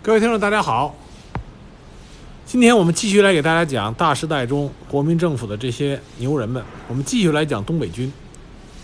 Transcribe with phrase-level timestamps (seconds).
[0.00, 0.94] 各位听众，大家好。
[2.46, 6.62] 今天我们继续来给大家讲大时代中国民政府的这些牛人们。
[6.86, 8.10] 我们继续来讲东北军。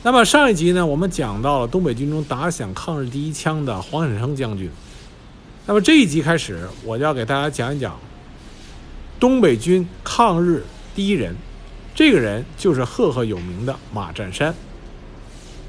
[0.02, 4.68] 那么上一集呢，我们讲到了东北军中打响抗日第一枪的黄显成将军。
[5.66, 7.96] 那么这一集开始，我就要给大家讲一讲
[9.20, 10.64] 东北军抗日
[10.96, 11.34] 第一人。
[11.94, 14.52] 这个人就是赫赫有名的马占山。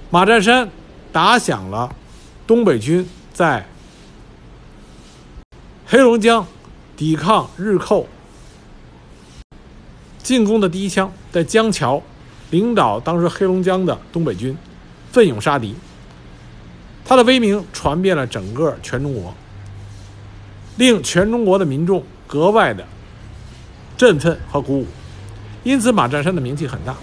[0.10, 0.68] 马占山
[1.14, 1.96] 打响了
[2.48, 3.66] 东北军在
[5.88, 6.48] 黑龙江
[6.98, 8.08] 抵抗日寇
[10.24, 12.02] 进攻的第一枪，在江桥
[12.50, 14.58] 领导当时黑龙江的东北军
[15.12, 15.76] 奋勇杀敌，
[17.06, 19.32] 他的威名传遍了整个全中国，
[20.78, 22.84] 令全中国的民众格外的
[23.96, 24.88] 振奋和鼓舞，
[25.64, 26.96] 因此马占山的名气很大。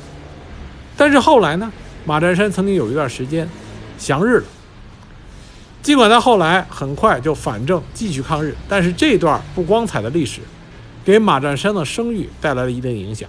[0.97, 1.73] 但是后来呢，
[2.05, 3.49] 马占山曾经有一段时间
[3.97, 4.45] 降日了。
[5.83, 10.41] 尽管他后来很快就反正继续抗日，但是这段不光彩的历史，
[11.05, 13.29] 给马占山的声誉带来了一定影响。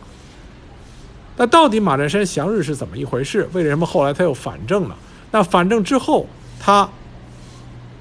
[1.35, 3.49] 那到底马占山降日是怎么一回事？
[3.53, 4.95] 为什么后来他又反正了？
[5.31, 6.27] 那反正之后，
[6.59, 6.87] 他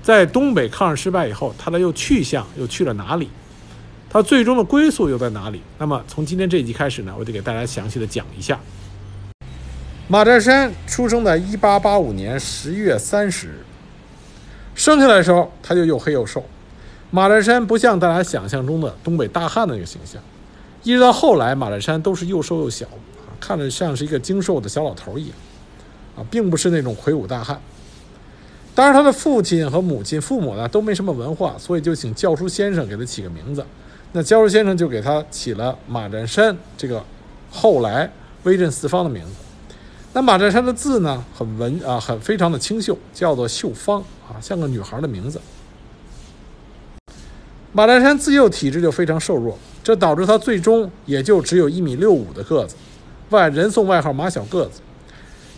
[0.02, 3.30] 在东北抗日失败以后，他的又去向又去了哪里？
[4.10, 5.62] 他最终的归宿又在哪里？
[5.78, 8.60] 那么从今天这一集开始呢，我就给大家详细的讲一下。
[10.08, 13.64] 马占山出生在一八八五年十月三十日。
[14.82, 16.42] 生下来的时候，他就又黑又瘦。
[17.12, 20.20] 马占山不像大家想象中的东北大汉的那个形象，
[20.82, 25.36] 一直到后来，马占山都是又瘦又小，啊，看着像是一个精瘦的小老头一样，
[26.16, 27.60] 啊，并不是那种魁梧大汉。
[28.74, 33.64] 当然，他的父亲和母亲、父母呢都没什么文化，所以就请教书先生给他起个名字。
[34.10, 37.00] 那教书先生就给他起了马占山这个
[37.52, 38.10] 后来
[38.42, 39.30] 威震四方的名字。
[40.14, 45.40] 那马占山的字呢，很文啊，很非常的清秀，叫做秀芳啊，像个女孩的名字。
[47.72, 52.76] 马占山自幼体质就非常瘦弱，这导致他最终也就只有一米六五的个子，
[53.30, 54.82] 外人送外号“马小个子”。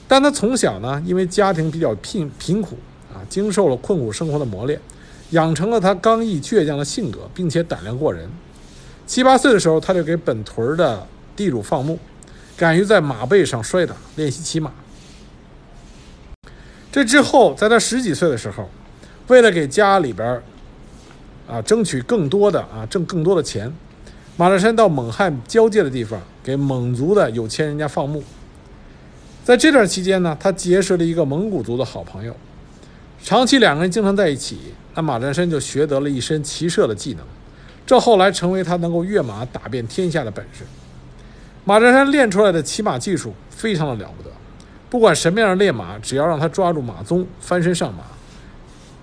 [0.07, 2.77] 但他从小呢，因为家庭比较贫贫苦
[3.13, 4.81] 啊，经受了困苦生活的磨练，
[5.31, 8.31] 养成了他刚毅倔强的性格，并且胆量过人。
[9.05, 11.99] 七八岁的时候，他就给本屯的地主放牧。
[12.57, 14.73] 敢于在马背上摔打，练习骑马。
[16.93, 18.71] 这之后，在他十几岁的时候，
[19.27, 20.41] 为了给家里边
[21.49, 23.73] 啊争取更多的啊挣更多的钱，
[24.37, 28.23] 马占山到蒙汉交界的地方给蒙族的有钱人家放牧。
[29.43, 32.35] 在这段期间呢，他结识了一个蒙古族的好朋友，
[33.23, 37.27] 长期两个人经常在一起，那马占山就学得了一身骑射的技能，
[37.85, 40.65] 这后来成为他能够跃马打遍天下的本事。
[41.67, 44.31] 马占山练出来的骑马技术非常的了不得，
[44.91, 48.05] 不管什么样的烈马，只要让他抓住马鬃，翻身上马，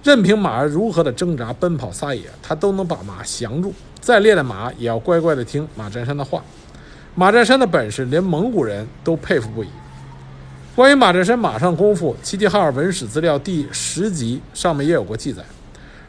[0.03, 3.73] 任凭马儿如何的挣扎、奔跑、撒野，他都能把马降住。
[3.99, 6.43] 再烈的马也要乖乖的听马占山的话。
[7.15, 9.67] 马占山的本事，连蒙古人都佩服不已。
[10.75, 15.43] 关于马占山马上功夫，《齐齐哈尔文史资料》第十集上面也有过记载，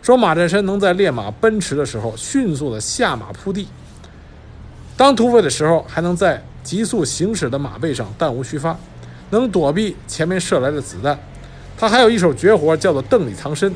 [0.02, 3.66] 说马占山能在烈马奔驰的时候，迅速的下马扑地。
[5.02, 8.78] 当土匪的时候，还能在急速行驶的马背上弹无虚发，
[9.30, 11.18] 能躲避前面射来的子弹。
[11.76, 13.74] 他还有一手绝活，叫做邓里藏身，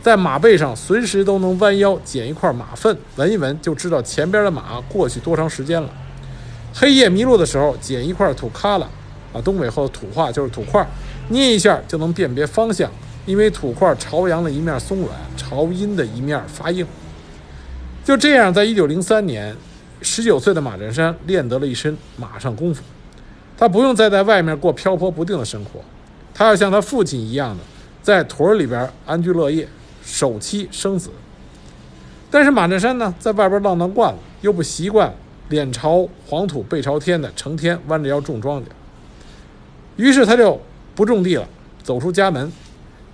[0.00, 5.90] 在马背上随时都能弯腰捡一块马粪，闻一闻就知道前边的马过去多长时间了。
[6.72, 8.84] 黑夜迷路的时候，捡一块土疙瘩，
[9.34, 10.82] 啊，东北后土话就是土块，
[11.28, 12.90] 捏一下就能辨别方向，
[13.26, 16.86] 因为土块朝阳的一面松软，朝阴的一面发硬。
[18.02, 19.54] 就这样，在一九零三年。
[20.02, 22.82] 十九岁的马占山练得了一身马上功夫，
[23.56, 25.80] 他不用再在外面过漂泊不定的生活，
[26.34, 27.62] 他要像他父亲一样的
[28.02, 29.68] 在屯儿里边安居乐业，
[30.04, 31.10] 守妻生子。
[32.30, 35.12] 但是马占山呢，在外边浪荡惯了，又不习惯
[35.50, 38.64] 脸朝黄土背朝天的成天弯着腰种庄稼，
[39.96, 40.60] 于是他就
[40.94, 41.46] 不种地了，
[41.82, 42.50] 走出家门，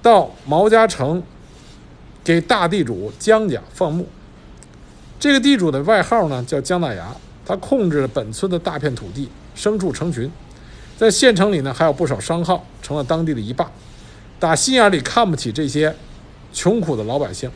[0.01, 1.23] 到毛家城
[2.23, 4.07] 给大地主姜家放牧。
[5.21, 10.31] 这个地主的外号呢叫姜大牙，他控制了本村的大片土地，牲畜成群，
[10.97, 13.69] 在县城里呢还有不少商号，成了当地的一霸。
[14.39, 15.93] 打心眼里看不起这些
[16.53, 17.51] 穷苦的老百姓。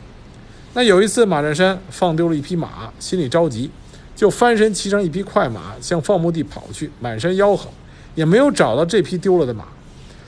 [0.73, 3.71] 那有一次马占山放丢了一匹马，心里着急，
[4.13, 7.69] 就翻身骑上一匹快马向放牧地跑去，满身吆喝，
[8.15, 9.63] 也没有找到这匹丢了的马。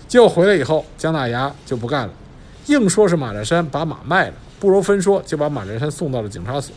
[0.07, 2.13] 结果回来以后，姜大牙就不干了，
[2.67, 6.73] 硬说是马占山把马卖了，不容分说，就把马占山送到了警察所。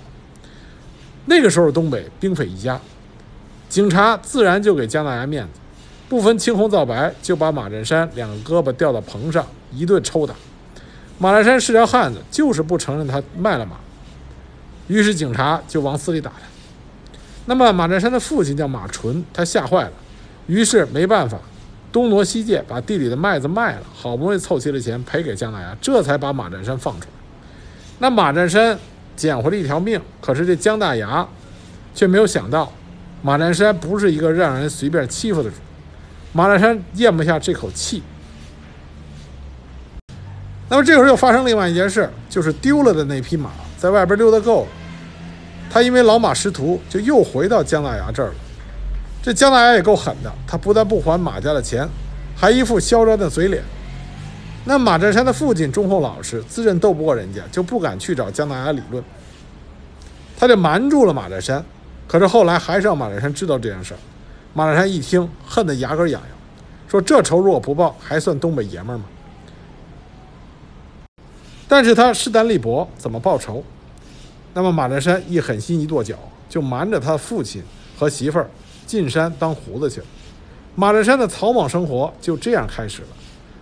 [1.28, 2.80] 那个时候，东北兵匪一家，
[3.68, 5.60] 警察自然就给姜大牙面子，
[6.08, 10.34] 不分青红皂白，就把马占山两个胳膊吊到棚上，一顿抽打。
[11.18, 13.76] 马占山是条汉子，就是不承认他卖了马。
[14.86, 16.46] 于是警察就往死里打他。
[17.44, 19.92] 那么马占山的父亲叫马纯，他吓坏了，
[20.46, 21.38] 于是没办法，
[21.92, 27.12] 东挪西借，把地里的麦子卖了，好不容易凑齐了钱赔给姜大牙，这才把马占山放出来。
[27.98, 28.78] 那马占山
[29.18, 31.26] 捡回了一条命，可是这姜大牙
[31.92, 32.72] 却没有想到，
[33.20, 35.56] 马占山不是一个让人随便欺负的主。
[36.32, 38.00] 马占山咽不下这口气。
[40.68, 44.68] 那么这时候又发生另外一件事，就是丢了的那匹马在外边溜达够了，
[45.68, 48.34] 他因为老马识途，就又回到姜大牙这儿了。
[49.20, 51.88] 这姜大牙也够狠的，他不但不还马家的钱，
[52.36, 53.64] 还一副嚣张的嘴脸。
[54.68, 59.02] 那马占山的父亲忠厚老实，自认斗不过人家，就不敢去找姜大牙理论，
[60.38, 61.64] 他就瞒住了马占山。
[62.06, 63.96] 可是后来还是让马占山知道这件事儿。
[64.52, 66.30] 马占山一听，恨得牙根痒痒，
[66.86, 69.04] 说：“这仇如果不报，还算东北爷们儿吗？”
[71.66, 73.64] 但是他势单力薄，怎么报仇？
[74.52, 76.14] 那么马占山一狠心一跺脚，
[76.46, 77.62] 就瞒着他父亲
[77.98, 78.50] 和媳妇儿
[78.86, 80.06] 进山当胡子去了。
[80.74, 83.08] 马占山的草莽生活就这样开始了，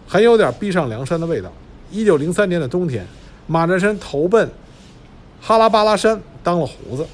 [0.06, 1.50] 很有点逼上梁山的味道。
[1.90, 3.06] 一九零三年的冬天，
[3.46, 4.50] 马占山投奔
[5.40, 7.06] 哈拉巴拉山当了胡子。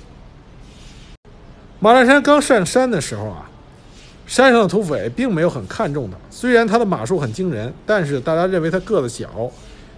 [1.80, 3.48] 马占山刚上山的时候啊。
[4.24, 9.28] 山上的土匪并没有很看重他，虽然他的马术很惊人，但是大家认为他个子小，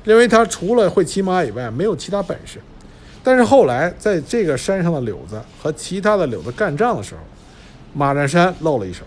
[0.02, 2.58] 认为他除了会骑马以外没有其他本事。
[3.22, 7.20] 但是后来在这个山上的柳子和其他的柳子干仗的时候，
[7.92, 9.04] 马占山露了一手，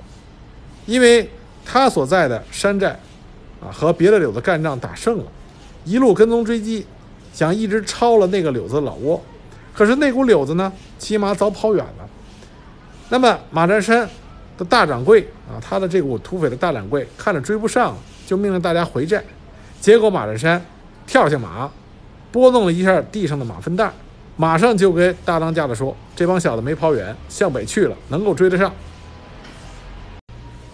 [0.86, 1.30] 因为
[1.66, 2.98] 他所在的山寨
[3.62, 5.26] 啊和别的柳子干仗打胜了，
[5.86, 6.86] 一路跟踪追击，
[7.34, 9.22] 想一直抄了那个柳子的老窝，
[9.74, 12.10] 可是那股柳子呢骑马早跑远了，
[13.10, 14.10] 那么马占山。
[14.58, 17.96] 的大掌柜啊，他的这股土匪的大掌柜看着追不上，
[18.26, 19.24] 就命令大家回寨。
[19.80, 20.60] 结果马占山
[21.06, 21.70] 跳下马，
[22.32, 23.94] 拨弄了一下地上的马粪蛋，
[24.36, 28.74] 马上就跟大当家的说：“这帮小子没跑远，向北去了，能够追得上。”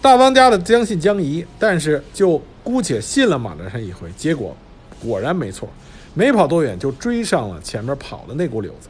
[0.00, 4.10] 大当家的将信将疑，但是就姑且信了马占山一回。
[4.16, 4.56] 结果
[4.98, 5.68] 果然没错，
[6.14, 8.88] 没跑多远就追上了前面跑的那股柳子。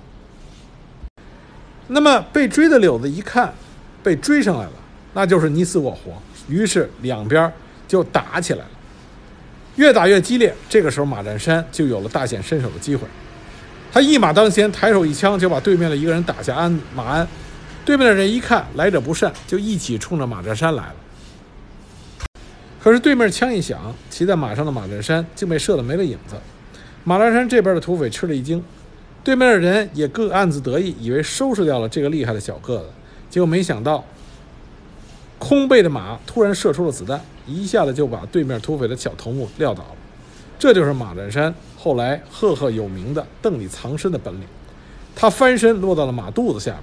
[1.88, 3.52] 那么被追的柳子一看，
[4.02, 4.72] 被追上来了。
[5.12, 6.12] 那就是你死我活，
[6.48, 7.52] 于是两边
[7.86, 8.70] 就打起来了，
[9.76, 10.54] 越打越激烈。
[10.68, 13.06] 这个时候，马占山就有了大显身手的机会，
[13.92, 17.28] 他一马当先，抬手一枪就把对面的一个人打下鞍马鞍。
[17.84, 20.94] 对面的人一看来者不善，就一起冲着马占山来了。
[22.84, 26.36] 可是对面枪一响，骑在马上的马占山竟被射得没了影子。
[27.02, 28.62] 马占山这边的土匪吃了一惊，
[29.24, 32.84] 对面的人也各暗自得意，以为收拾掉了这个厉害的小个子，
[33.30, 34.04] 结果没想到。
[35.38, 39.96] 空背的马突然射出了子弹，一下子就把对面土匪的小头目撂倒了。
[40.58, 44.42] 这就是马占山后来赫赫有名的“邓里藏身”的本领。
[45.16, 46.82] 他翻身落到了马肚子下边，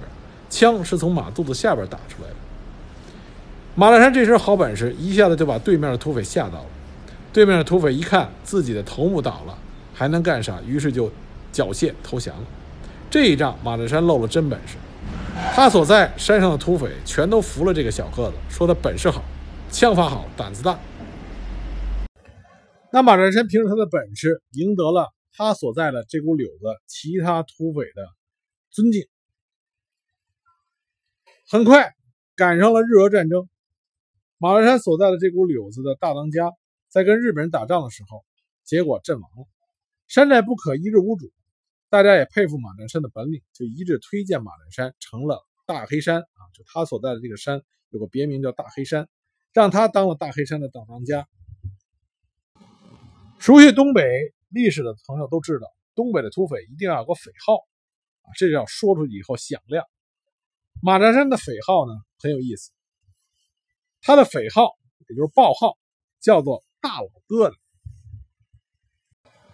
[0.50, 2.34] 枪是从马肚子下边打出来的。
[3.74, 6.66] 马占山这身好本事，一下子就把对面的土匪吓到了。
[7.32, 9.58] 对面的土匪一看自己的头目倒了，
[9.94, 10.60] 还能干啥？
[10.66, 11.10] 于是就
[11.50, 12.46] 缴械投降了。
[13.10, 14.76] 这一仗，马占山露了真本事。
[15.54, 19.24] 他所在山上的土匪全都服了这个小个子，说他本事好，
[19.70, 20.78] 枪法好，胆子大。
[22.92, 28.06] 那马占山凭着他的本事，赢得了他所在的这股柳子其他土匪的
[28.70, 29.02] 尊敬。
[31.48, 31.94] 很快
[32.36, 33.48] 赶上了日俄战争，
[34.42, 36.50] 马占山所在的这股柳子的大当家
[36.88, 38.24] 在跟日本人打仗的时候，
[38.64, 39.46] 结果阵亡了。
[40.08, 41.30] 山寨不可一日无主。
[41.88, 49.08] 大家也佩服马占山的本领，就一致推荐马占山成了大黑山啊，就他所在的这个山有个别名叫大黑山，
[49.52, 51.28] 让他当了大黑山的大当家。
[53.38, 54.02] 熟悉东北
[54.48, 57.58] 历史的朋友都知道，东北的土匪一定要有个匪号
[58.22, 59.84] 啊，这要说出去以后响亮。
[60.82, 62.72] 马占山的匪号呢很有意思，
[64.02, 64.76] 他的匪号
[65.08, 65.78] 也就是报号
[66.20, 67.54] 叫做大老疙瘩，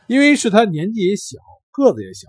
[0.09, 1.39] 因为是他年纪也小。
[1.71, 2.27] 个子也小，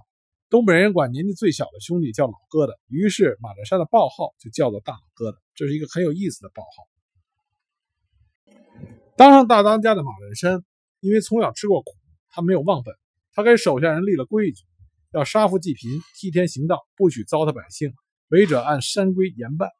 [0.47, 6.87] 东北人管年纪最小的兄弟叫老疙瘩，于是马占山的报号就叫做大老疙瘩，这是一个很有意思的报号。
[9.17, 10.63] 当上大当家的马占山，
[10.99, 11.89] 因为从小吃过苦，
[12.29, 12.93] 他没有忘本，
[13.33, 14.63] 他给手下人立了规矩，
[15.13, 17.91] 要杀富济贫，替天行道，不许糟蹋百姓，
[18.27, 19.71] 违者按山规严办。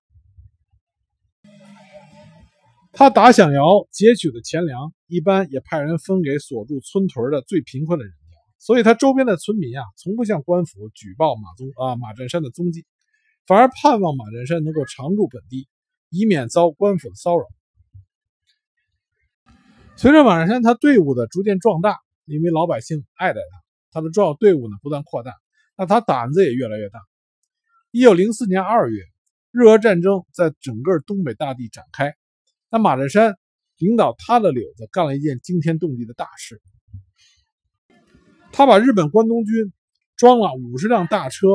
[2.92, 8.18] 他打响窑劫取的钱粮，一般也派人分给所住村屯的最贫困的人家。
[8.58, 12.86] 所以，他周边的村民啊，从不向官府举报马宗啊马占山的踪迹，
[13.48, 15.70] 反而盼望马占山能够常驻本地，
[16.10, 17.46] 以免遭官府的骚扰。
[19.96, 25.34] 随着马占山他队伍的逐渐壮大，因为老百姓爱戴他，他的壮队伍呢不断扩大。
[25.78, 27.00] 那他胆子也越来越大。
[27.92, 29.02] 一九零四年二月，
[29.52, 32.14] 日俄战争在整个东北大地展开，
[32.70, 33.36] 那马占山
[33.78, 36.62] 领导他的柳子干了一件惊天动地的大事，
[38.52, 39.74] 他把日本关东军
[40.16, 41.48] 装了五十辆大车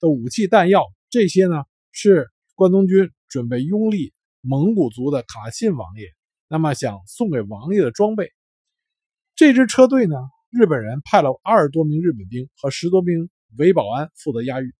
[0.00, 6.08] 的武器弹药，这些呢是关东军准备拥立蒙古族的卡信王爷，
[6.48, 8.32] 那么想送给王爷的装备。
[9.34, 10.16] 这支车队呢，
[10.50, 14.72] 日本人派了二十多名日本兵和十多名伪保安负责押运。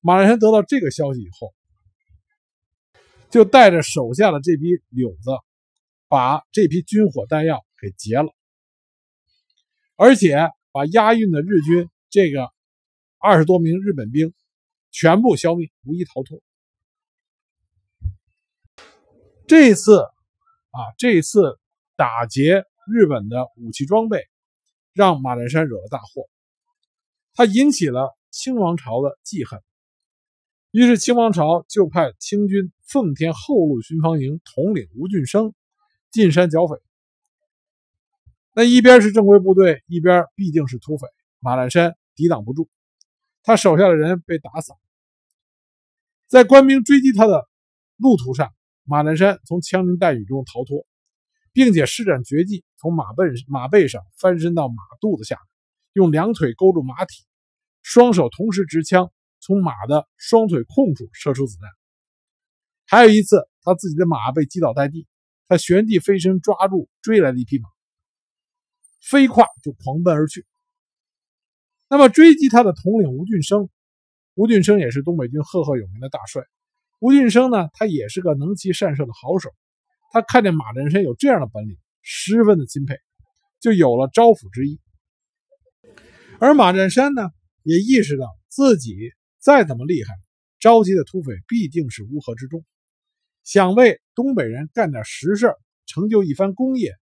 [0.00, 1.52] 马占山得到这个消息以后，
[3.32, 5.30] 就带着手下的这批柳子，
[6.06, 8.32] 把这批军火弹药给劫了，
[9.96, 10.36] 而且
[10.70, 12.48] 把押运的日军这个
[13.18, 14.32] 二十多名日本兵
[14.92, 16.40] 全部消灭，无一逃脱。
[19.48, 21.58] 这一次啊，这一次
[21.96, 22.64] 打劫。
[22.92, 24.26] 日本的武器装备
[24.92, 26.28] 让马占山惹了大祸，
[27.32, 29.62] 他引起了清王朝的记恨，
[30.72, 35.54] 于是清王朝就派清军奉天后路巡防营统领吴俊升
[36.10, 36.76] 进山剿匪。
[38.54, 41.06] 那一边是正规部队，一边毕竟是土匪，
[41.38, 42.68] 马占山抵挡不住，
[43.44, 44.76] 他手下的人被打散。
[46.26, 47.46] 在官兵追击他的
[47.96, 48.52] 路途上，
[48.82, 50.86] 马占山从枪林弹雨中逃脱。
[51.54, 55.38] 并且施展绝技，从马背马背上翻身到马肚子下，
[55.92, 57.26] 用两腿勾住马体，
[57.82, 61.68] 双手同时执枪，从马的双腿空处射出子弹。
[62.86, 65.06] 还有一次，他自己的马被击倒在地，
[65.48, 67.68] 他旋地飞身抓住追来的一匹马，
[69.00, 70.46] 飞跨就狂奔而去。
[71.90, 73.68] 那么追击他的统领吴俊升，
[74.34, 76.44] 吴俊升也是东北军赫赫有名的大帅。
[77.00, 79.50] 吴俊升呢，他也是个能骑善射的好手。
[80.12, 82.96] 他看见马占山有这样的本领，十分的钦佩，
[83.60, 84.78] 就有了招抚之意。
[86.38, 87.30] 而马占山呢，
[87.62, 88.94] 也意识到自己
[89.42, 90.14] 再怎么厉害，
[90.60, 92.64] 召集的土匪必定是乌合之众，
[93.42, 95.52] 想为东北人干点实事，
[95.84, 96.94] 成就一番功业，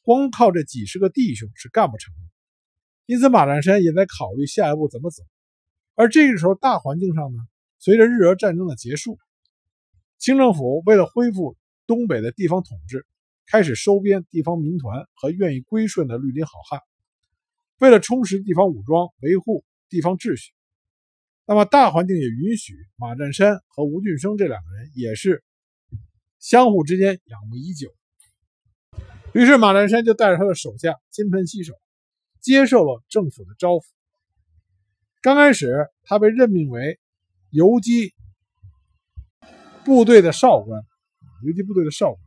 [0.00, 2.20] 光靠这几十个弟兄是干不成的。
[3.04, 5.22] 因此，马占山也在考虑下一步怎么走。
[5.94, 7.38] 而这个时候，大环境上呢，
[7.78, 9.18] 随着日俄战争的结束，
[10.16, 11.56] 清政府为了恢复。
[11.84, 13.04] 东北的地方统治
[13.44, 16.80] 开始收编地方民团和愿意归顺的绿林好汉，
[17.80, 20.52] 为了充实地方武装、维护地方秩序，
[21.52, 25.44] 那么大环境也允许马占山和吴俊升这两个人也是
[26.38, 27.94] 相互之间仰慕已久。
[29.34, 31.74] 于是马占山就带着他的手下金盆洗手，
[32.40, 33.82] 接受了政府的招抚。
[35.20, 36.98] 刚开始，他被任命为
[37.50, 38.14] 游击
[39.84, 40.82] 部队的少官。
[41.44, 42.18] 游击部队的少官。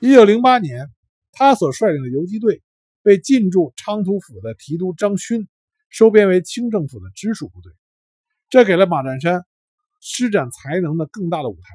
[0.00, 0.90] 一九零八年，
[1.32, 2.62] 他所率领的游击队
[3.02, 5.48] 被进驻昌图府的提督张勋
[5.92, 7.70] 收编为清政府的直属部队，
[8.48, 9.44] 这给了马占山
[10.00, 11.68] 施展才能的更大的舞台。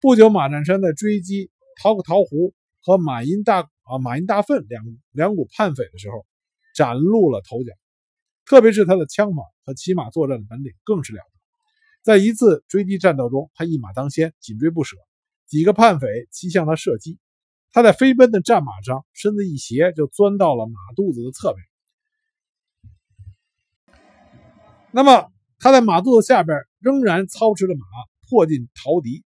[0.00, 1.50] 不久，马占山在追击
[1.82, 6.24] 陶克陶胡和马殷大啊马殷大粪两两股叛匪的时候，
[6.76, 7.72] 崭露了头角，
[8.44, 11.40] 特别是他的枪法和骑马作战的本领更是了得。
[12.02, 14.96] 在一次追击战斗中，他一马当先，紧追不舍。
[15.48, 17.18] 几个叛匪齐向他射击，
[17.72, 21.66] 他在飞奔的战马上，身子一斜，就钻到了马肚子的侧边。
[24.92, 27.86] 那么他在马肚子下边仍然操持着马，
[28.28, 29.24] 迫近逃敌。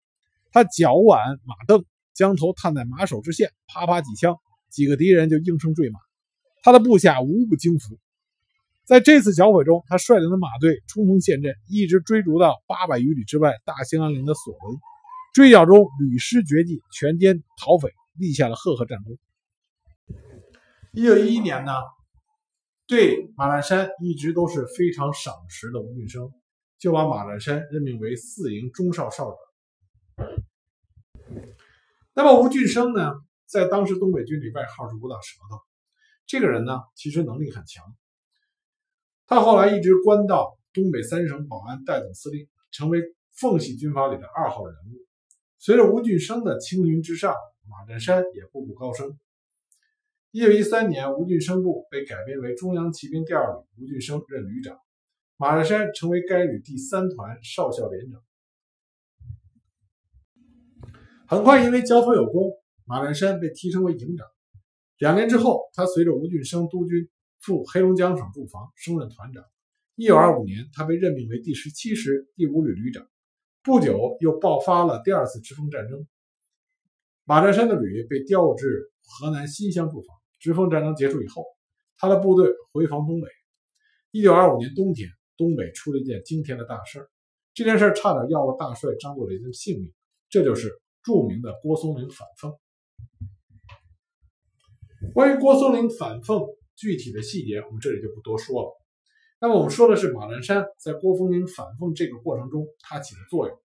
[0.53, 4.37] 他脚挽马镫，将头探在马首之线，啪啪几枪，
[4.71, 6.01] 几个敌人就应声坠马。
[6.63, 7.99] 他的部下无不惊服。
[8.85, 14.79] 在这次剿匪中，他率领的马队冲锋陷阵，一直追逐到八百余里之外大兴安岭的索伦，
[15.33, 19.17] 追剿中屡施绝技，全歼逃匪，立下了赫赫战功。
[20.93, 21.73] 一九一一年呢，
[22.91, 26.29] 对马占山一直都是非常赏识的吴俊升，
[26.77, 30.27] 就把马占山任命为四营中少少长。
[32.15, 33.13] 那么吴俊升呢，
[33.47, 35.61] 在当时东北军里外号是吴大舌头，
[36.27, 37.85] 这个人呢，其实能力很强。
[39.25, 43.01] 他后来一直官到东北三省保安代总司令，成为
[43.37, 44.99] 奉系军阀里的二号人物。
[45.61, 47.37] 随着吴俊升的青云直上，
[47.69, 49.17] 马占山也步步高升。
[50.33, 54.79] 一九一三年，吴俊升部被改编为中央骑兵第二旅，吴俊升任旅长，
[55.37, 58.23] 马占山成为该旅第三团少校连长。
[61.27, 62.53] 很快，因为交托有功，
[62.85, 64.27] 马占山被提升为营长。
[64.99, 67.09] 两年之后，他随着吴俊升督军。
[67.43, 69.43] 赴黑龙江省驻防，升任团长。
[69.95, 73.09] 一九二五年，他被任命为第十七师第五旅旅长。
[73.63, 76.07] 不久，又爆发了第二次直奉战争。
[77.25, 80.20] 马占山的旅被调至河南新乡驻防。
[80.41, 81.45] 直奉战争结束以后，
[81.97, 83.29] 他的部队回防东北。
[84.11, 87.11] 一九二五年冬天，东北出了一件惊天的大事儿
[87.55, 89.93] 这件事儿差点要了大帅张作霖的性命，
[90.29, 92.53] 这就是著名的郭松龄反奉。
[95.15, 96.43] 关于郭松龄反奉
[96.77, 98.69] 具体的细节，我们这里就不多说了。
[99.41, 103.59] 那么我们说的是马栏山在郭松龄反奉这个过程中，他起的作用。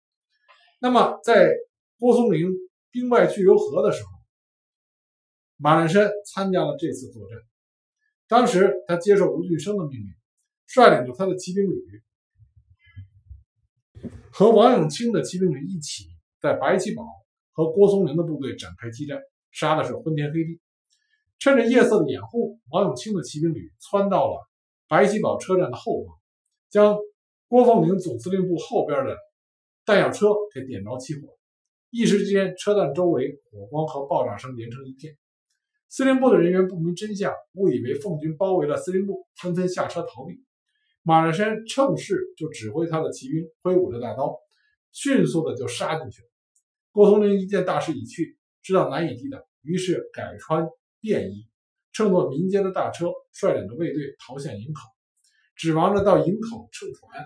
[0.80, 1.54] 那么在
[1.98, 2.50] 郭松龄
[2.92, 4.10] 兵败巨流河的时候，
[5.58, 7.40] 马栏山参加了这次作战。
[8.28, 10.08] 当时他接受吴俊升的命令，
[10.68, 11.76] 率领着他的骑兵旅
[14.32, 16.06] 和王永清的骑兵旅一起，
[16.42, 17.04] 在白旗堡
[17.52, 19.20] 和郭松龄的部队展开激战，
[19.52, 20.60] 杀的是昏天黑地。
[21.40, 24.46] 趁着夜色的掩护，王永清的骑兵旅窜到了。
[24.88, 26.18] 白旗堡车站的后方，
[26.70, 26.98] 将
[27.48, 29.16] 郭凤龄总司令部后边的
[29.86, 31.22] 弹药车给点着起火，
[31.90, 35.16] 一时间，车站周围火光和爆炸声连成一片。
[35.96, 40.44] 司令部的人员不明真相，误以为奉军包围了司令部，纷纷下车逃命。
[41.04, 44.36] 马占山趁势就指挥他的骑兵，挥舞着大刀，
[44.92, 46.28] 迅速的就杀进去了。
[46.92, 50.68] 郭松龄一见大势已去，知道难以抵挡，于是改穿
[51.00, 51.48] 便衣。
[51.94, 54.82] 乘坐民间的大车，率领着卫队逃向营口，
[55.56, 57.26] 指望着到营口乘船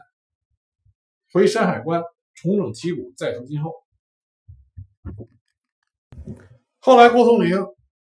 [1.33, 2.03] 回山海关
[2.35, 3.73] 重整旗鼓，再图今后。
[6.77, 7.57] 后来郭松龄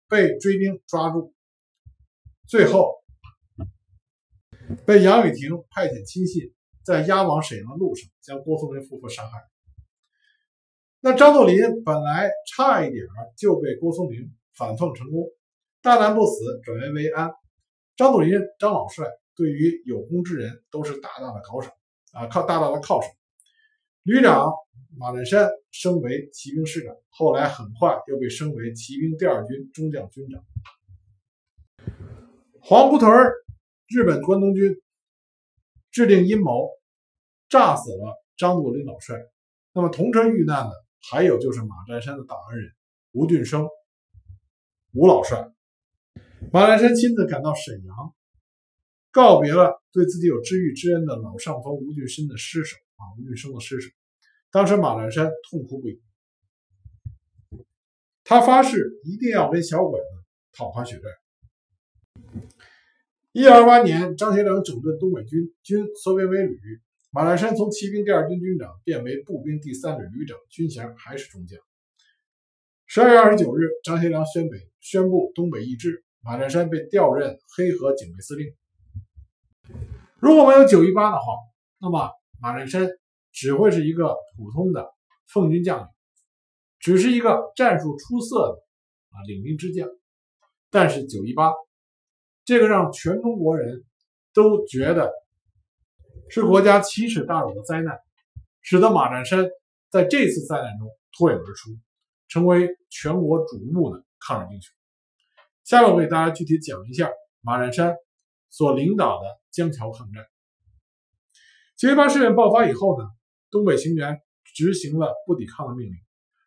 [0.08, 1.34] 被追兵抓住，
[2.46, 3.02] 最后
[4.86, 9.42] 被杨雨婷派遣亲信在押往沈阳的路上将郭松龄夫妇杀害。
[11.00, 13.04] 那张作霖本来差一点
[13.36, 15.25] 就被郭松龄反奉成功。
[15.82, 17.30] 大难不死，转危为安。
[17.96, 21.72] 张作霖、张老帅对于有功之人都是大大的犒赏
[22.12, 23.10] 啊，靠大大的犒赏。
[24.06, 24.52] 旅长
[24.96, 30.44] 马占山升为骑兵师长，后来很快又被升为骑兵第二军中将军长。
[32.60, 33.10] 黄胡屯
[33.88, 34.80] 日本关东军
[35.90, 36.68] 制定阴谋，
[37.48, 39.16] 炸死了张作霖老帅。
[39.72, 40.73] 那么同车遇难的
[41.10, 42.71] 还有就是马占山的大恩人
[43.10, 43.66] 吴俊升，
[44.92, 45.50] 吴老帅。
[46.52, 48.14] 马占山亲自赶到沈阳，
[49.10, 53.89] 告别了对自己有知遇之恩的老上峰吴俊升的尸首啊，吴俊升的尸首。
[54.50, 56.02] 当时马栏山痛哭不已，
[58.25, 60.06] 他发誓一定要跟小鬼子
[60.52, 61.02] 讨还血债。
[63.32, 66.59] 一二八年，张学良整顿东北军，军缩编为旅，
[67.11, 71.61] 马栏山从骑兵第二军军长变为步兵第三旅旅长，军衔还是中将。
[72.87, 76.02] 十二月二十九日，张学良宣北宣布东北易帜。
[76.23, 78.52] 马占山被调任黑河警备司令。
[80.19, 81.26] 如果没有九一八的话，
[81.78, 82.11] 那么
[82.47, 82.89] 马占山
[83.32, 84.89] 只会是一个普通的
[85.26, 85.89] 奉军将领，
[86.78, 88.54] 只是一个战术出色的
[89.09, 89.89] 啊领兵之将。
[90.71, 91.52] 但是九一八
[92.45, 93.85] 这个让全中国人
[94.32, 95.11] 都觉得
[96.30, 97.99] 是国家奇耻大辱的灾难，
[98.61, 99.49] 使得马占山
[99.91, 101.76] 在这次灾难中脱颖而出，
[102.28, 104.73] 成为全国瞩目的抗日英雄。
[105.65, 107.97] 下面我给大家具体讲一下马占山
[108.50, 110.25] 所领导的江桥抗战。
[111.76, 113.06] 九一八事变爆发以后呢，
[113.50, 115.97] 东北行员执行了不抵抗的命令，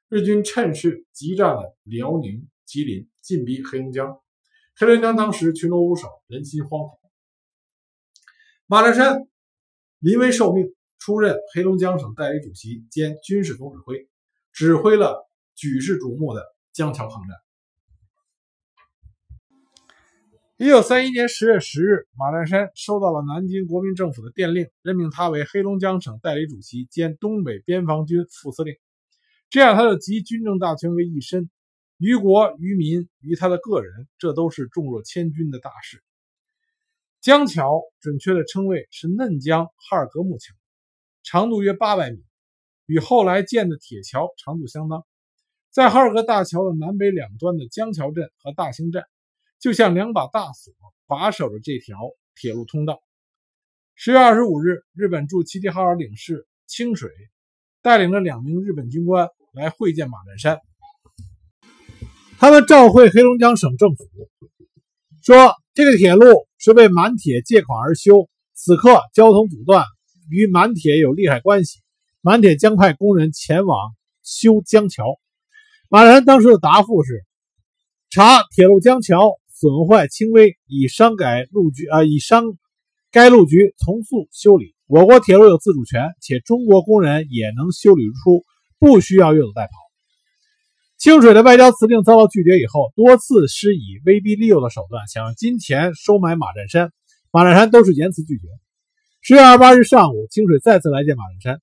[0.07, 4.19] 日军趁势急占了辽宁、吉林，进逼黑龙江。
[4.75, 6.99] 黑龙江当时群龙无首，人心惶恐。
[8.65, 9.27] 马占山
[9.99, 14.09] 临危受命，出任黑龙江省代理主席兼军事总指挥，
[14.51, 17.37] 指挥了举世瞩目的江桥抗战。
[20.61, 28.75] 一九三一年十月十日，马占山收到了南京国民政府的电令，任命他为黑龙江省代理主席兼东北边防军副司令。
[29.49, 31.49] 这样，他就集军政大权为一身，
[31.97, 36.03] 于国于民于他的个人，这都是重若千钧的大事。
[37.21, 40.53] 江桥准确的称谓是嫩江哈尔格木桥，
[41.23, 42.17] 长度约八百米，
[42.85, 45.05] 与后来建的铁桥长度相当。
[45.71, 49.05] 在哈尔格大桥的南北两端的江桥镇和大兴站。
[49.59, 50.73] 就像两把大锁
[51.05, 51.97] 把守着这条
[52.33, 53.03] 铁路通道。
[53.93, 57.09] 十月二十五日，日本驻齐齐哈尔领事清水
[57.81, 60.59] 带领着两名日本军官来会见马占山。
[62.37, 64.05] 他们召会黑龙江省政府，
[65.21, 69.83] 说这个铁路是为满铁借款而修，此刻交通阻断，
[70.29, 71.81] 与满铁有利害关系，
[72.21, 73.93] 满铁将派工人前往
[74.23, 75.19] 修江桥。
[75.89, 77.25] 马占山当时的答复是：
[78.09, 79.37] 查铁路江桥。
[79.59, 82.45] 损坏轻微，以商改路局啊，以商
[83.11, 84.73] 该路局从速修理。
[84.87, 88.45] 我国铁路有自主权，且中国工人也能修理如初，
[88.79, 89.67] 不需要越俎代庖。
[90.97, 96.93] 清水的外交辞令遭到拒绝以后，多次施以威逼利诱的手段，想用金钱收买马占山，
[97.29, 98.43] 马占山都是严词拒绝。
[99.19, 101.61] 十月二十八日上午，清水再次来见马占山，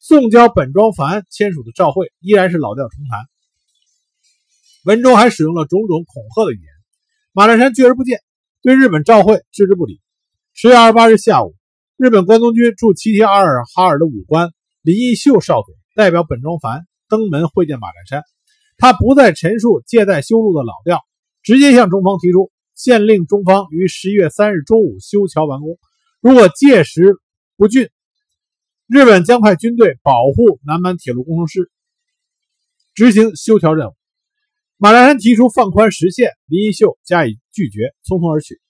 [0.00, 3.26] 送交本庄繁签署的照会依然是老调重弹，
[4.84, 6.77] 文中还使用了种种恐吓的语言。
[7.32, 8.20] 马占山拒而不见，
[8.62, 10.00] 对日本照会置之不理。
[10.54, 11.54] 十月二十八日下午，
[11.96, 14.50] 日本关东军驻齐齐阿尔哈尔的武官
[14.82, 18.22] 林义秀少佐代表本庄繁登门会见马占山，
[18.76, 21.04] 他不再陈述借贷修路的老调，
[21.42, 25.78] 直接向中方提出，限令中方于十一月三日中午修桥完工。
[26.20, 27.18] 如果届时
[27.56, 27.90] 不竣，
[28.88, 31.70] 日本将派军队保护南满铁路工程师，
[32.94, 33.97] 执行修桥任务。
[34.80, 38.60] 马占山提出放宽时限，林义秀加以拒绝，匆匆而去。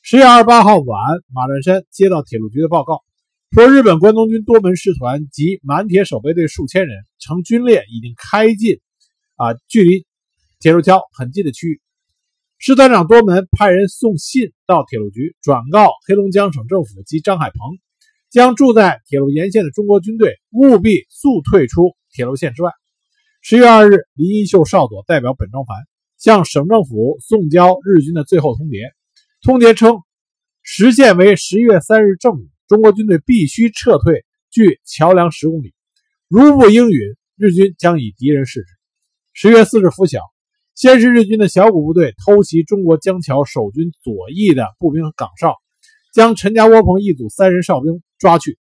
[0.00, 0.96] 十月二十八号晚，
[1.34, 3.02] 马占山接到铁路局的报告，
[3.50, 8.78] 说日本关东军多门师团及满铁守备队数千人成军列已经开进
[9.34, 10.06] 啊，距离
[10.60, 11.80] 铁路桥很近的区域。
[12.58, 17.58] 师团长多门派人送信到铁路局，转告黑龙江省政府及张海鹏，
[18.30, 22.70] 将住在铁路沿线的中国军队务必速退出铁路线之外。
[23.42, 25.74] 十月二日，林一秀少佐代表本庄繁
[26.18, 28.92] 向省政府送交日军的最后通牒，
[29.40, 29.96] 通牒称
[30.62, 35.72] 时限为十月三日正午，中国军队必须撤退距桥梁十公里，
[36.28, 38.66] 如不应允，日军将以敌人视之。
[39.32, 40.20] 十月四日拂晓。
[40.74, 45.56] 先是日军的小股部队偷袭中国江桥守军左翼的步兵岗哨，
[46.14, 48.58] 将陈家窝棚一组三人哨兵抓去。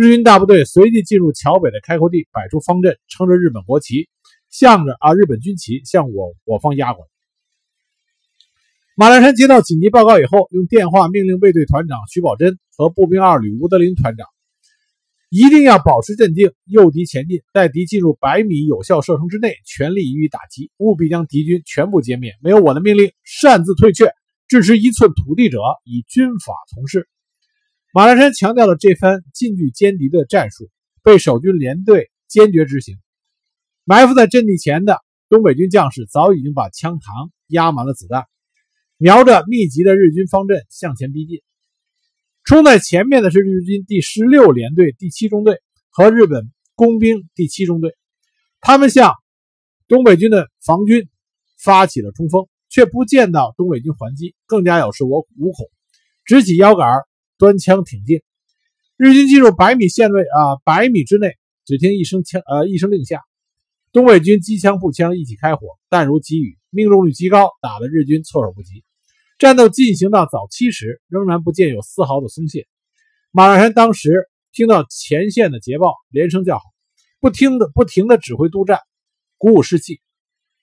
[0.00, 4.08] 日军大部队随即进入桥北的开阔地，摆出方阵，撑着日本国旗，
[4.48, 7.08] 向着啊日本军旗向我我方压过来。
[8.96, 14.26] 马占山接到紧急报告以后，用电话命令卫队团长徐宝珍和步兵二旅吴德林团长。
[15.28, 22.32] 一定要保持镇静，诱敌前进，待敌进入百米有效射程之内，全力予以打击，务必将敌军全部歼灭。
[22.40, 24.10] 没有我的命令，擅自退却，
[24.48, 27.06] 支持一寸土地者，以军法从事。
[27.92, 30.70] 马占山强调了这番近距歼敌的战术，
[31.02, 32.96] 被守军连队坚决执行。
[33.82, 38.26] 埋伏在阵地前的东北军将士早已经把枪膛压满了子弹，
[38.96, 41.40] 瞄着密集的日军方阵向前逼近。
[42.44, 47.96] 冲在前面的是日军第十六联队第七中队和日本工兵第七中队，
[48.60, 49.14] 他们向
[49.88, 51.08] 东北军的防军
[51.58, 55.66] 发起了冲锋，却不见到东北军还击，更加有恃无恐，
[56.24, 56.86] 直起腰杆，
[57.40, 58.20] 端枪挺进。
[58.98, 63.22] 日军进入百米线内啊，百米之内，只听一声枪呃一声令下，
[63.92, 68.84] 东北军机枪步枪一起开火，弹如急雨，命中率极高，打得日军措手不及。
[69.38, 72.68] 战斗进行到早期时，仍然不见有丝毫的松懈。
[73.30, 76.64] 马占山当时听到前线的捷报，连声叫好，
[77.20, 78.80] 不听的不停的指挥督战，
[79.38, 80.02] 鼓舞士气。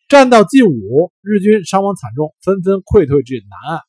[0.08, 3.87] 战到近午，日军伤亡惨重，纷纷溃退至南岸。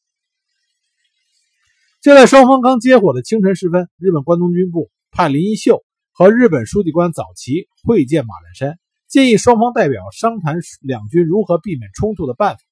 [2.08, 12.62] 就在双方刚接火的清晨时分，日本关东军部派林一秀和日本书记官早崎会见马占山，建议双方代表商谈两军如何避免冲突的办法。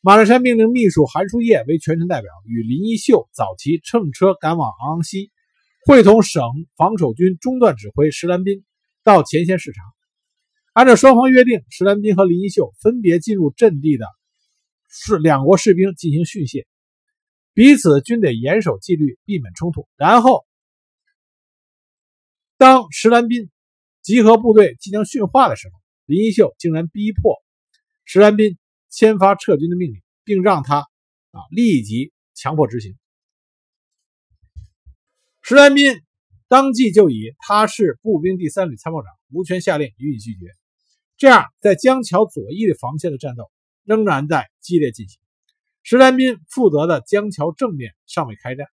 [0.00, 5.30] 马占山命令秘书韩书业为全程代表，与林一秀早期乘车赶往昂昂西，
[5.84, 6.42] 会同省
[6.74, 8.64] 防守军中段指挥石兰斌
[9.04, 9.82] 到前线视察。
[10.72, 14.06] 按照双方约定，石兰斌和林一秀分别进入阵地的
[14.88, 16.66] 是两国士兵进行训诫，
[17.54, 19.88] 彼此均得严守纪律，避免冲突。
[19.96, 20.46] 然后，
[22.56, 23.50] 当石兰斌
[24.02, 25.74] 集合部队即将训话的时候，
[26.06, 27.42] 林一秀竟然逼迫
[28.04, 28.58] 石兰斌。
[28.94, 32.94] 签发撤军的命令，并让他啊立即强迫执行。
[35.40, 36.02] 石兰斌
[36.46, 40.48] 当即就以他是步兵第三旅参谋长，无权下令予以拒绝。
[41.16, 43.50] 这样，在江桥左翼的防线的战斗
[43.82, 45.21] 仍然在激烈进行。
[45.82, 48.66] 石兰斌负责的江桥正面尚未开战。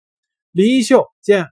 [0.51, 1.47] 林一秀见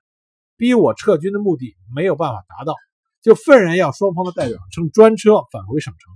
[0.57, 2.73] 逼我撤军的目的没有办法达到，
[3.21, 6.13] 就愤然要双方的代表乘专车返回省城，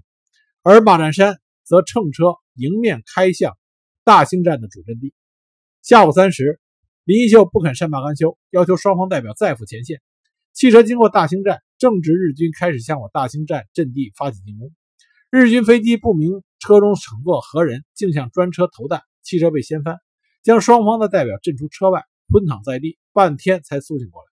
[0.64, 1.40] 而马占山。
[1.70, 3.56] 则乘车迎面开向
[4.04, 5.14] 大兴站的主阵地。
[5.84, 6.60] 下午三时，
[7.04, 10.02] 林一秀不肯善罢甘休，要求双方代表再赴前线。
[10.52, 14.72] 汽车经过大兴站，正值日军开始向我大兴站阵地发起进攻。
[15.30, 19.98] 日军飞机不明车中乘坐何人，竟向专车投弹，汽车被掀翻，
[20.42, 24.28] 将双方的代表震出车外，昏躺在地，半天才苏醒过来。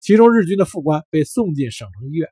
[0.00, 2.30] 其中日军的副官被送进省城医院。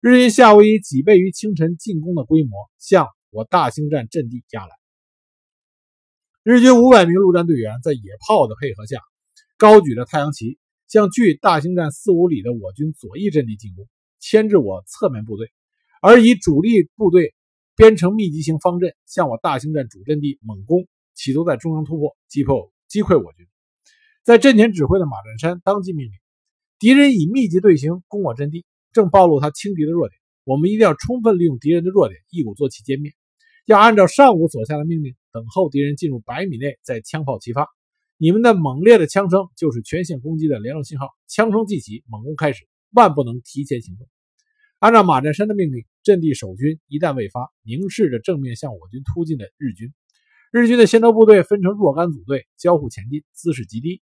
[0.00, 3.06] 日军下午以几倍于清晨进攻的规模向。
[3.30, 4.74] 我大兴站阵地压来，
[6.42, 9.02] 日军五百名陆战队员在野炮的配合下，
[9.58, 13.86] 高举着太阳旗，向距大兴站四五里的我军左翼阵地进攻，
[14.18, 15.52] 牵制我侧面部队，
[16.00, 17.34] 而以主力部队
[17.76, 23.44] 编成密集型方阵，向我大兴站主阵地猛攻，企图在中央突破，击破击溃我军。
[24.22, 26.12] 在阵前指挥的马占山当即命令
[26.78, 30.16] 敌人以密集队形攻我阵地，正暴露他轻敌的弱点。
[30.44, 33.10] 我们一定要充分利用敌人的弱点，一鼓作气歼灭。
[33.66, 37.66] 要按照上午所下的命令，等候敌人进入百米内再枪炮齐发。
[38.16, 41.08] 你们的猛烈的枪声就是全线攻击的联络信号。
[41.26, 44.06] 枪声即起，猛攻开始，万不能提前行动。
[44.78, 49.92] 按照马占山的命令，阵地守军一旦未发，凝视着正面向我军突进的日军。
[50.50, 54.00] 日军的先头部队分成若干组队，交互前进，姿势极低，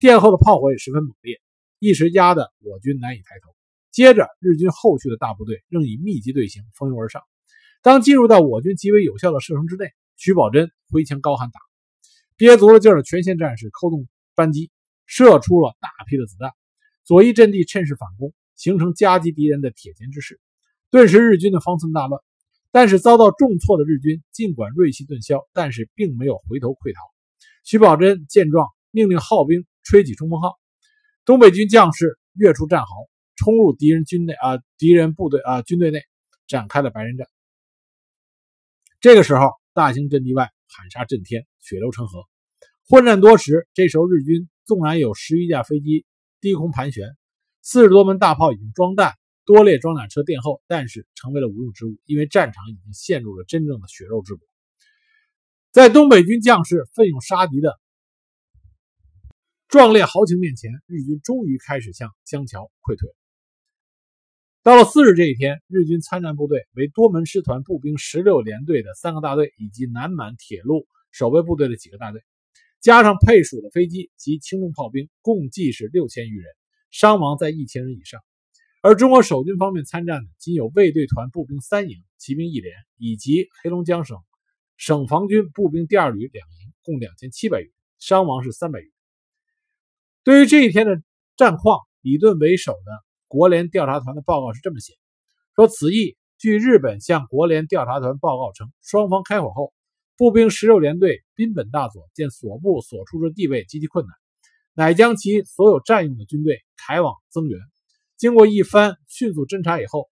[0.00, 1.40] 殿后的炮火也十分猛烈，
[1.78, 3.54] 一时压得我军难以抬头。
[3.92, 7.22] 接着，日军后续的大部队仍以密集队形蜂拥而上。
[7.80, 11.60] 当进入到我军极为有效的射程之内，徐宝珍挥枪高喊打，
[12.36, 14.72] 憋足了劲儿的全线战士扣动扳机，
[15.06, 16.50] 射出了大批的子弹。
[17.04, 20.40] 左翼阵地趁势反攻，形成夹击敌人的铁钳之势。
[20.90, 22.20] 顿时，日军的方寸大乱。
[22.74, 27.02] 但是遭到重挫的日军，尽管锐气顿消，但是并没有回头溃逃。
[27.62, 30.58] 徐宝珍见状，命令号兵吹起冲锋号，
[31.24, 32.88] 东北军将士跃出战壕。
[33.36, 36.02] 冲入敌人军内啊，敌人部队啊，军队内
[36.48, 37.28] 展开了白刃战。
[39.00, 42.24] 这个时候，大兴阵地外喊杀震天，血流成河，
[42.88, 43.68] 混战多时。
[43.72, 46.06] 这时候，日军纵然有十余架飞机
[46.40, 47.16] 低空盘旋，
[47.62, 54.46] 四十多门大炮已经装弹，多列装甲车殿后，但是成为了无用之物，因为战场已经陷入了真正的血肉之国。
[55.70, 57.78] 在东北军将士奋勇杀敌的。
[59.66, 63.12] 壮烈豪情面前，日军终于开始向江桥溃退。
[64.62, 72.22] 到了四日这一天，日军参战部队为多门师团步兵十六联队的三个大队，以及南满铁路守备部队的几个大队，
[72.80, 76.46] 加上配属的飞机及轻重炮兵，共计是六千余人，
[76.90, 78.22] 伤亡在一千人以上。
[78.86, 84.18] 而中国守军方面参战的，仅有卫队团步兵三营、骑兵一连，以及黑龙江省
[84.76, 88.92] 省防军步兵第二旅两营，共两千七百余人，伤亡是三百余人。
[90.22, 91.02] 对于这一天的
[91.34, 93.04] 战况，李顿为首的。
[93.26, 94.92] 国联调查团的报告是这么写：
[95.56, 99.72] 说此役，据日本向国联调查团报告称，双方开火后，
[100.18, 104.14] 步兵十六联队滨本大佐见所部所处之地位极其困难，
[104.74, 107.58] 乃将其所有占用的军队开往增援。
[108.24, 110.08] 经过一番迅速侦查以后，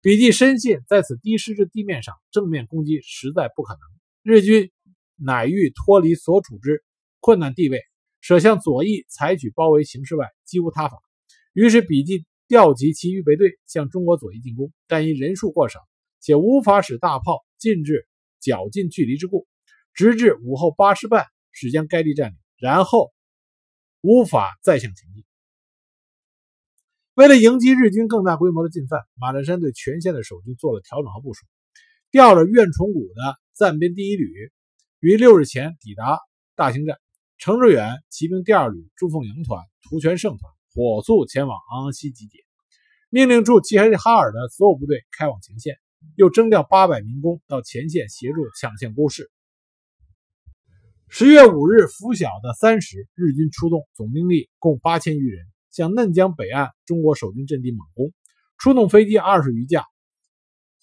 [0.00, 3.80] 笔记深信在此低湿之地面上正面攻击实在不可能。
[4.24, 4.72] 日军
[5.14, 6.82] 乃欲脱离所处之
[7.20, 7.80] 困难地位，
[8.20, 10.98] 舍向左翼采取包围形势外，几无他法。
[11.52, 15.78] 于是，笔记调集其预备队向中国左翼进攻，但因人数过少，
[16.18, 18.08] 且无法使大炮进至
[18.40, 19.46] 较近距离之故，
[19.94, 23.12] 直至午后八时半，始将该地占领，然后
[24.00, 25.24] 无法再向前进。
[27.16, 31.46] 为了迎击日军更大规模的进犯，马占山对全线的守军做了调整和部署，
[32.10, 34.30] 调了苑崇谷的暂编第一旅
[35.00, 36.18] 于六日前抵达
[36.54, 36.98] 大兴站，
[37.38, 40.52] 程志远骑兵第二旅朱凤营团、涂全胜团。
[40.74, 42.40] 火速前往昂昂溪集结，
[43.08, 45.78] 命令驻齐齐哈尔的所有部队开往前线，
[46.16, 49.30] 又征调八百民工到前线协助抢线攻势。
[51.08, 58.14] 十月五日拂晓的三时，日军出动，总兵力共八千余人，向嫩江北岸中国守军阵地猛攻，
[58.56, 59.84] 出动飞机二十余架，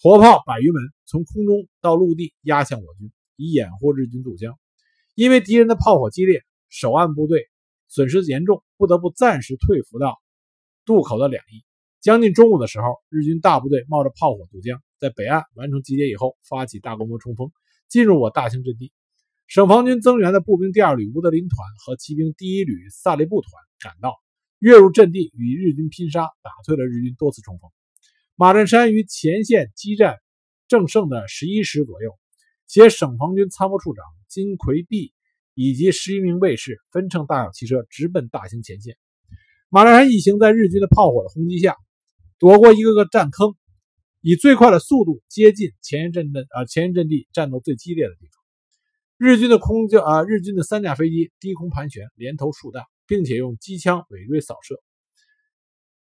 [0.00, 4.56] 火炮百余门，从空中到陆地压向我军，以掩护日军渡江。
[5.16, 7.48] 因为敌人的炮火激烈，守岸部队。
[7.88, 10.20] 损失严重，不得不暂时退伏到
[10.84, 11.64] 渡口的两翼。
[12.00, 17.50] 将近中午的时候，日军大部队冒着炮火渡江，在北岸完成集结以后，发起大规模冲锋，
[17.88, 18.92] 进入我大兴阵地。
[19.48, 24.16] 省防军增援的步兵第二旅吴德林团和骑兵第一旅萨利布团赶到，
[24.64, 27.70] 跃入阵地，与日军拼杀，打退了日军多次冲锋。
[28.34, 30.16] 马占山于前线激战
[30.68, 32.18] 正胜的十一时左右，
[32.66, 35.12] 携省防军参谋处长金奎弼。
[35.56, 38.96] 以及十一名卫士分乘大小汽车直奔大兴前线。
[39.68, 41.76] 马占山一行在日军的炮火的轰击下，
[42.40, 43.54] 躲过一个个战坑，
[44.20, 48.34] 以最快的速度接近前沿阵地啊前沿阵地战斗最激烈的地方。
[49.16, 54.82] 日军的空降啊日军的三架飞机低空盘旋，连投数弹，并且用机枪尾追扫射。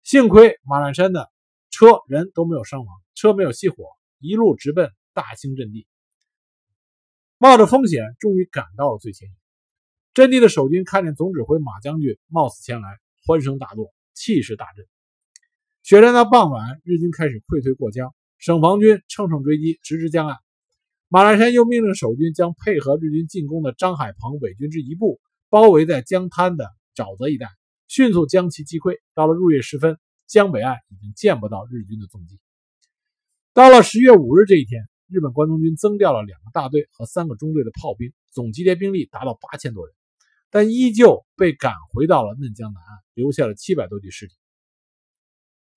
[0.03, 1.29] 幸亏马占山的
[1.69, 3.85] 车人都没有伤亡，车没有熄火，
[4.19, 5.87] 一路直奔大兴阵地。
[7.37, 9.35] 冒着风险，终于赶到了最前沿。
[10.13, 12.87] 阵地的守军看见总指挥马将军冒死前来，
[13.25, 14.87] 欢声大作，气势大振。
[15.83, 20.37] 血战到傍晚，日军开始溃退过江，省防军乘胜追击，直至江岸。
[21.09, 27.47] 马占山又命令守军将配合日军进攻的张海鹏伪军之一部包围在江滩的沼泽一带，
[27.87, 28.97] 迅速将其击溃。
[29.13, 32.39] 到了入夜时分，江北岸已经见不到日军的踪迹。
[33.53, 34.89] 到了十月五日这一天。
[35.09, 39.95] 日本关东军增调了两个大队和三个中队的炮兵，总集结兵力达到八千多人。
[40.49, 44.35] 但依旧被赶回到了嫩江南岸，留下了七百多具尸体。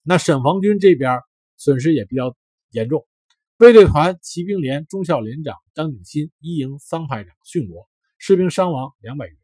[0.02, 1.20] 那沈防军这边
[1.56, 2.36] 损失也比较
[2.70, 3.06] 严重，
[3.58, 9.39] 卫队团骑兵连中校连长张景新一营桑排长殉国，士兵伤亡两百余人。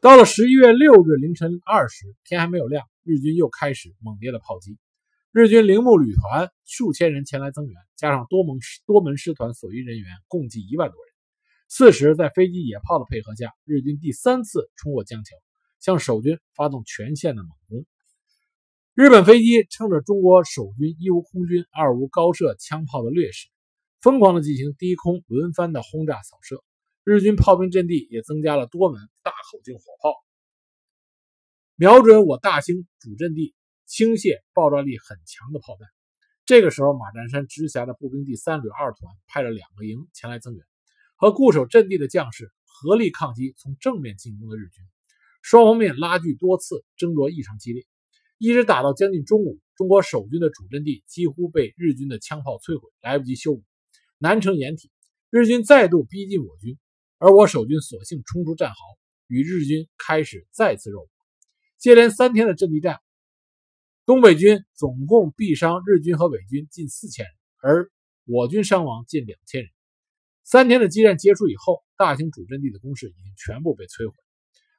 [0.00, 4.78] 到了十一月六日凌晨二时，天还没有亮，日军又开始猛烈的炮击。
[5.32, 11.14] 日军铃木旅团数千人前来增援，加上多门多门师团所余人员，共计一万多人。
[11.68, 15.34] 四时，在飞机、野炮的配合下，日军第三次冲过江桥，
[15.80, 17.84] 向守军发动全线的猛攻。
[18.94, 23.48] 日本飞机趁着中国守军一无空军、二无高射枪炮的劣势，
[24.00, 26.62] 疯狂地进行低空轮番的轰炸扫射。
[27.10, 30.12] 日军炮兵阵地也增加了多门大口径火炮，
[31.74, 33.54] 瞄准我大兴主阵地，
[33.86, 35.88] 倾泻爆炸力很强的炮弹。
[36.44, 40.62] 这个时候，马占山直辖的步兵第三旅二团派了两个营前来增援。
[41.16, 44.84] 和固守阵地的将士合力抗击从正面进攻的日军，
[45.40, 47.86] 双方面拉锯多次，争夺异常激烈，
[48.36, 53.62] 一直打到将近中午，中国守军的主阵地几乎被日军的枪炮摧毁，来不及修补，
[54.18, 54.90] 难成掩体。
[55.30, 56.78] 日军再度逼近我军，
[57.18, 58.76] 而我守军索性冲出战壕，
[59.26, 61.10] 与日军开始再次肉搏。
[61.76, 63.00] 接连三天的阵地战，
[64.06, 67.90] 东北军总共毙伤日军和伪军近四千人，而
[68.24, 69.70] 我军伤亡近两千人。
[70.44, 74.14] 三天的激战结束以后，大兴主阵地的工事已经全部被摧毁。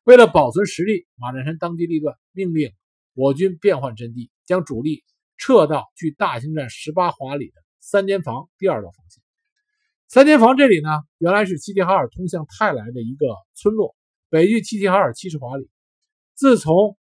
[0.04, 2.74] 为了保存实力，马占山当机立断，命令
[3.14, 5.04] 我军变换阵地，将主力
[5.38, 9.22] 撤到距大兴站十八华里的三间房第二道防线。
[10.10, 13.96] 三间房这里呢，原来是齐齐哈尔通向泰来的一个村落，
[14.30, 15.70] 北距齐齐哈尔七十华里。
[16.34, 16.98] 自从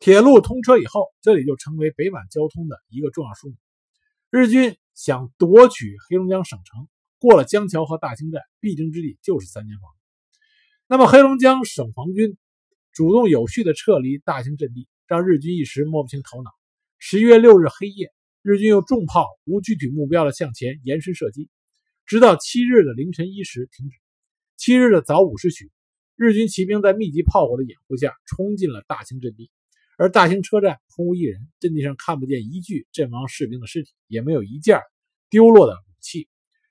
[0.00, 3.56] 铁路通车以后，这里就成为北满交通的一个重要枢纽。
[4.30, 4.76] 日军。
[4.98, 6.88] 想夺取黑龙江省城，
[7.20, 9.88] 过了江桥和大兴站，必经之地就是三间房。
[10.88, 12.36] 那么黑龙江省防军
[12.90, 16.50] 主动有序的撤离大兴阵地，让日军一时摸不清头脑。
[16.98, 18.12] 十一月六日黑夜，
[18.48, 21.50] 日军用重炮无具体目标的向前延伸射击，
[22.06, 23.98] 直到七日的凌晨一时停止。
[24.56, 25.70] 七日的早五时许，
[26.16, 29.50] 日军骑兵在密集炮火的掩护下冲进了大兴阵地。
[29.98, 34.80] 而大兴车站空无一人，阵地上看不见一具阵亡士兵的尸体，也没有一件
[35.28, 36.26] 丢落的武器。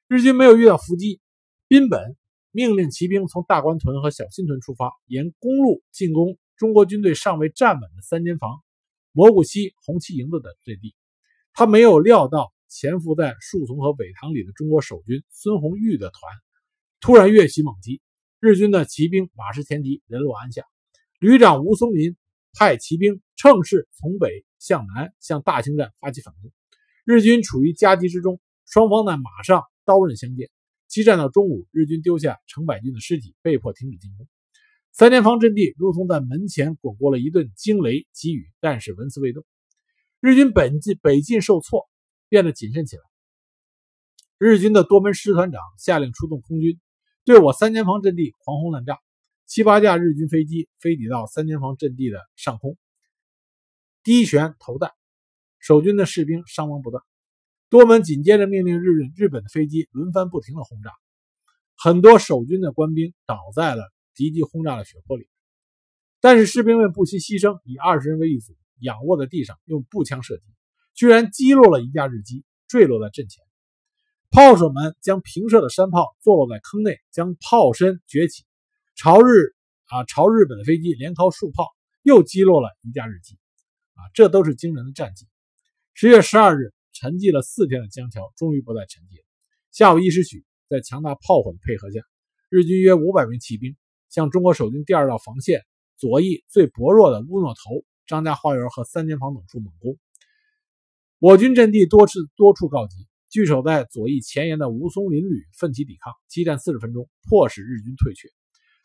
[0.07, 1.21] 日军没有遇到伏击，
[1.67, 2.17] 滨本
[2.49, 8.63] 命令骑兵从大关屯和小新屯出发，沿公路进攻中国军队尚未站稳的三间房、
[9.11, 10.95] 蘑菇溪红旗营子的阵地。
[11.57, 16.21] 他没有料到潜伏在树丛和苇塘里的中国守军孙红玉的团
[16.99, 17.99] 突然跃起猛击，
[18.39, 20.61] 日军的骑兵马失前蹄，人落鞍下。
[21.19, 22.15] 旅长吴松林。
[22.53, 26.51] 派骑兵乘势从北向南向大兴站发起反攻，
[27.05, 30.49] 日军处于夹击之中，双方呢马上刀刃相见。
[30.87, 34.27] 激战到中午，日军丢下成百军的尸体，被迫停止进攻。
[34.91, 39.43] 三间房阵地如同在门前滚过了一顿惊雷急雨，但是纹丝未动。
[40.27, 41.87] 日军本进北进受挫，
[42.27, 43.01] 变得谨慎起来。
[44.37, 46.81] 日军的多门师团长下令出动空军，
[47.23, 48.99] 对我三间房阵地狂轰滥炸。
[49.45, 52.77] 七八架日军飞机飞抵到三间房阵地的上空，
[54.03, 54.91] 低旋投弹，
[55.59, 57.01] 守军的士兵伤亡不断。
[57.69, 60.91] 多门紧接着命令日日本的飞机轮番不停的轰炸，
[61.77, 65.29] 很多守军的官兵倒在了敌机轰炸的血泊里。
[66.19, 70.43] 但是士兵们不惜牺牲，以二十人为一组，仰卧在地上用步枪射击，
[70.93, 73.43] 居然击落了一架日机，坠落在阵前。
[74.29, 78.43] 炮手们将平射的山炮坐落在坑内，将炮身崛起。
[78.95, 81.67] 朝日啊，朝日本的飞机连靠数炮，
[82.03, 83.37] 又击落了一架日机，
[83.93, 85.27] 啊，这都是惊人的战绩。
[85.93, 89.23] 十月十二日，沉寂了四天的江桥终于不再沉寂了。
[89.71, 92.01] 下午一时许，在强大炮火的配合下，
[92.49, 93.77] 日军约五百名骑兵
[94.09, 99.97] 向中国守军第二道防线左翼最薄弱的乌诺头、张家花园和三间房等处猛攻。
[101.19, 102.95] 我军阵地多次多处告急，
[103.29, 108.29] 据守在左翼前沿的吴松林旅奋起抵抗，激战四十分钟，迫使日军退却。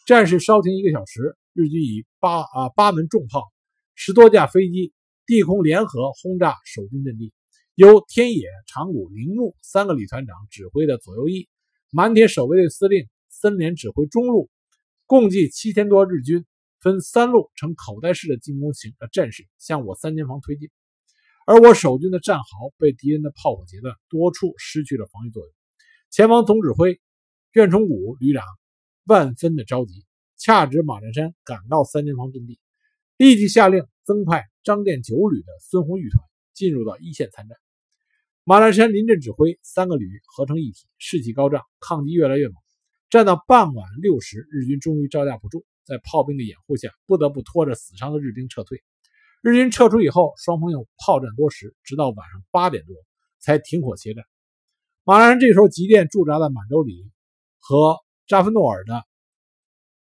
[0.07, 3.53] 战事稍停一个小时，日军以八啊八门重炮、
[3.95, 4.93] 十多架飞机
[5.27, 7.33] 地空联合轰炸守军阵地。
[7.75, 11.49] 由天野、长谷、铃木三个旅团长指挥的左右翼
[11.91, 14.51] 满铁守卫队司令森连指挥中路，
[15.07, 16.45] 共计七千多日军
[16.83, 20.68] 分三路呈口袋式的进攻型的阵势向我三间房推进，
[21.47, 25.53] 而我守军的战壕被敌人的炮火截断，多处失去了防御作用。
[26.11, 27.01] 前方总指挥
[27.53, 28.45] 苑崇谷旅长。
[29.05, 30.07] 万分的着急，
[30.37, 32.61] 恰值马占山赶到三间房阵地，
[33.16, 36.22] 立即下令增派张店九旅的孙红玉团
[36.55, 37.59] 进入到一线参战。
[38.45, 42.55] 马占山临阵指挥，三个旅合成一体，士气高涨，抗击越来越猛。
[43.11, 48.82] 战到傍晚六时，日军终于招架不住，在炮兵的掩护下，不得不拖着死伤的日兵撤退。
[49.43, 52.97] 日军撤出以后，双方又炮战多时，直到晚上八点多
[53.40, 54.24] 才停火歇战。
[55.05, 57.11] 马兰这时候急电驻扎在满洲里
[57.59, 59.05] 和扎芬诺尔的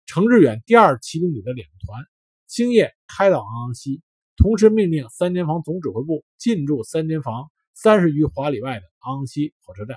[0.07, 2.05] 程志远第二骑兵旅的两个团，
[2.47, 4.01] 星夜开到昂昂溪，
[4.37, 9.97] 同时命令三间房总指挥部进驻三间房三十余华里外的昂昂溪火车站。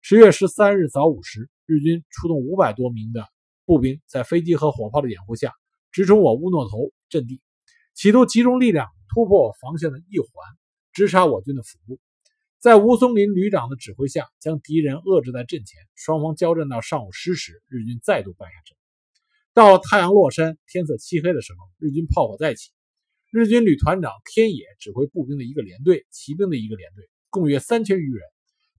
[0.00, 3.28] 十月十三日早五时，日军出动五百多名的
[3.64, 5.52] 步兵，在飞机和火炮的掩护下，
[5.90, 7.40] 直冲我乌诺头阵地，
[7.94, 10.28] 企图集中力量突破防线的一环，
[10.92, 12.00] 直插我军的腹部。
[12.58, 15.80] 在吴松林旅长的指挥下，将敌人遏制在阵前。
[15.94, 18.76] 双方交战到上午十时，日军再度败下阵。
[19.52, 22.70] 到太阳落山、天色漆黑的时候，日军炮火再起。
[23.30, 28.22] 日军旅团长天野指挥步兵的一个连队、骑兵的一个连队，共约三千余人，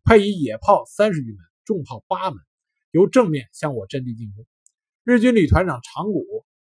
[0.04, 2.40] 配以野炮三十余门、重炮八门，
[2.92, 4.46] 由正面向我阵地进攻。
[5.06, 6.26] 日军旅团长长谷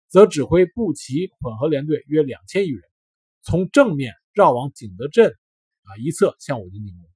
[0.08, 2.82] 则指挥步骑混合连队约两千余人，
[3.42, 5.36] 从正面绕往景德镇
[5.82, 7.10] 啊一侧向我军进攻。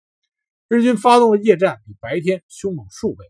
[0.69, 3.25] 日军发动的夜战比白天凶猛数倍。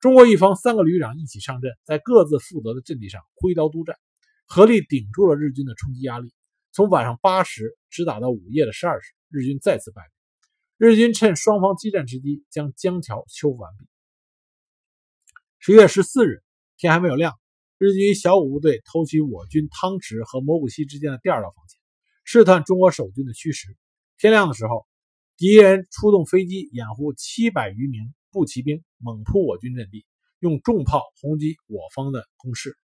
[0.00, 3.96] 中国一方三个旅长一起上阵，在各自负责的阵地上挥刀督战，
[4.44, 6.34] 合力顶住了日军的冲击压力。
[6.72, 10.88] 从晚上八时直打到午夜的十二时，日军再次败北。
[10.88, 13.86] 日军趁双方激战之机，将江桥修复完毕。
[15.60, 16.42] 十月十四日，
[16.78, 17.34] 天还没有亮，
[17.78, 21.80] 日军小五部队偷袭我军汤池和蘑菇溪之间的第二道防线，
[22.24, 23.76] 试探中国守军的虚实。
[24.18, 24.86] 天亮的时候，
[25.36, 28.12] 敌人出动飞机掩护七百余名。
[28.32, 30.04] 步骑兵猛扑我军阵地，
[30.40, 32.76] 用重炮轰击我方的工事。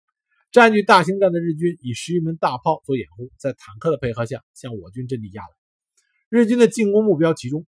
[0.50, 5.50] 占据大兴站的日军以十余门大炮做掩护，在坦克的配合下向我军阵地压来。
[6.30, 7.68] 日军的进攻目标集中，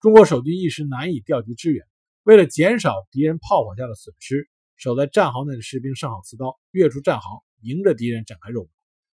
[0.00, 1.84] 中国守军一时难以调集支援。
[2.22, 4.48] 为了减少敌人炮火下的损失，
[4.84, 8.70] 守在战壕内的士兵上好刺刀，跃出战壕，迎着敌人展开肉搏，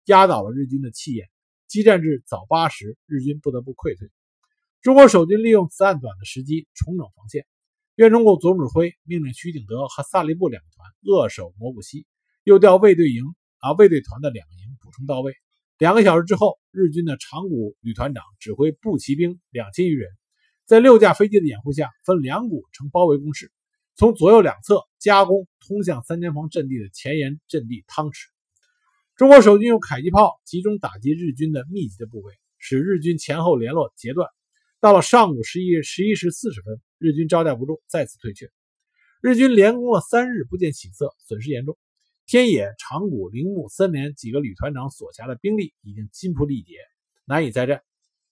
[0.07, 1.29] 压倒了日军的气焰。
[1.67, 4.11] 激战至早八时，日军不得不溃退。
[4.81, 7.45] 中国守军利用此案短的时机重整防线。
[7.97, 12.07] 袁崇国总指挥命令徐景德和萨利布两个团扼守蘑菇溪，
[12.45, 13.23] 又调卫队营
[13.59, 15.35] 啊卫队团的两个营补充到位。
[15.77, 20.09] 两个小时之后，日军的长谷旅团长指挥步骑兵两千余人，
[20.65, 23.53] 在六架飞机的掩护下，分两股呈包围攻势，
[23.99, 28.29] 从左右两侧夹攻通向三间房阵地的前沿阵地汤池。
[29.17, 34.29] 中国守军用迫击炮集中打击日军的密集的部位，使日军前后联络截断。
[34.79, 38.49] 到了上午十一日十一时四十分，日军招架不住，再次退却。
[39.21, 41.77] 日军连攻了三日，不见起色，损失严重。
[42.25, 46.75] 天野、长谷、铃木三连几个旅团长所辖的兵力已经筋疲力竭，
[47.25, 47.83] 难以再战。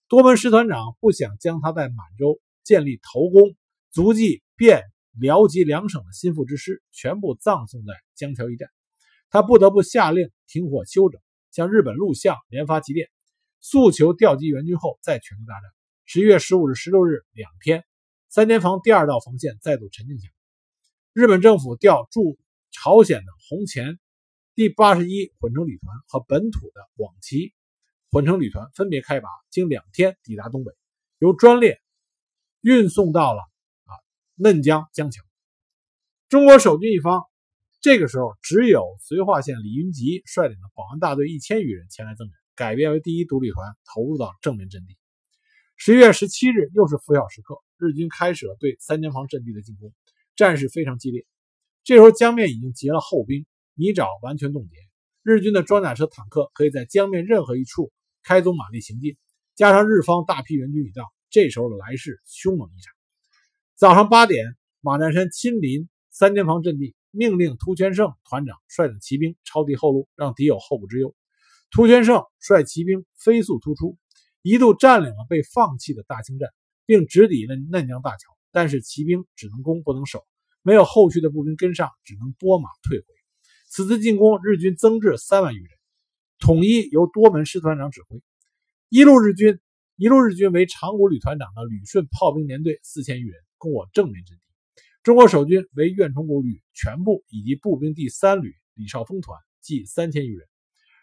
[0.07, 3.53] 多门师团长不想将他在满洲建立头功、
[3.91, 4.83] 足迹遍
[5.19, 8.69] 辽吉两省的心腹之师全部葬送在江桥一战，
[9.29, 11.19] 他不得不下令停火休整，
[11.51, 13.09] 向日本陆相连发急电，
[13.59, 15.63] 诉求调集援军后再全力大战。
[16.05, 17.83] 十一月十五日、十六日两天，
[18.29, 20.33] 三间房第二道防线再度沉静下来。
[21.13, 22.37] 日本政府调驻
[22.71, 23.99] 朝鲜的红前
[24.55, 27.53] 第八十一混成旅团和本土的广旗
[28.11, 30.71] 混成旅团分别开拔，经两天抵达东北，
[31.17, 31.81] 由专列
[32.61, 33.41] 运送到了
[34.39, 35.23] 嫩江江桥。
[36.29, 37.23] 中国守军一方，
[37.81, 44.95] 这个时候只有绥化县李云吉率领的保安大队一千余人前来增援，改编为第一独立团，投入到正面阵地。
[45.75, 49.91] 十一月十七日，又是拂晓时刻，日军开始了对三间房阵地的进攻，
[50.35, 51.25] 战事非常激烈。
[51.83, 54.75] 这时候江面已经结了后兵，泥沼完全冻结，
[55.23, 59.17] 日军的装甲车、坦克可以在江面任何一处开足马力行进，
[59.55, 62.96] 加上日方大批援军已到，这时候的来势凶猛异常。
[63.77, 71.15] 早上八点，马占山亲临三间房阵地，命令涂全胜团长率领骑兵抄敌后路，让敌有后顾之忧。
[71.69, 73.95] 涂全胜率骑兵飞速突出。
[74.41, 76.49] 一度占领了被放弃的大清站，
[76.87, 80.25] 并直抵嫩嫩江大桥，但是骑兵只能攻不能守，
[80.63, 83.05] 没有后续的步兵跟上，只能拨马退回。
[83.69, 85.69] 此次进攻，日军增至三万余人，
[86.39, 88.23] 统一由多门师团长指挥。
[88.89, 89.59] 一路日军，
[89.97, 94.43] 一路日军为长谷旅团长的旅顺炮兵连队四千余人，攻我正面阵地。
[95.03, 100.47] 中国守军为苑崇谷旅全部以及步兵第三旅李少峰团，计三千余人。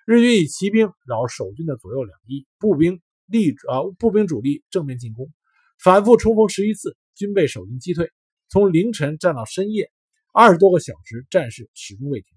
[0.06, 3.00] 日军以骑兵扰守军的左右两翼，步兵。
[3.26, 5.32] 力啊，步兵主力正面进攻，
[5.78, 8.12] 反复冲锋十余次，均被守军击退。
[8.50, 9.90] 从凌晨战到深夜，
[10.34, 12.36] 二十多个小时，战事始终未停。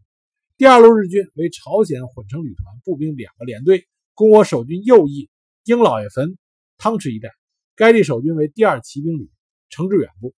[0.55, 5.29] 第二路日军为朝鲜混成旅团步兵两个连队，攻我守军右翼
[5.65, 6.37] 英老爷坟
[6.77, 7.31] 汤池一带。
[7.75, 9.29] 该地守军为第二骑兵旅
[9.69, 10.33] 程志远部。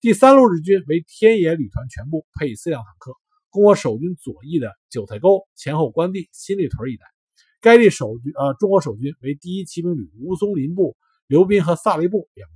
[0.00, 3.12] 第三路日军为天野旅团全部，配四辆坦克，
[3.50, 7.04] 攻我守军左翼的韭菜沟、前后关地、新立屯一带。
[7.60, 12.54] 该地守军呃，中国守军为第一骑兵旅吴松林部、刘斌和萨雷部两部。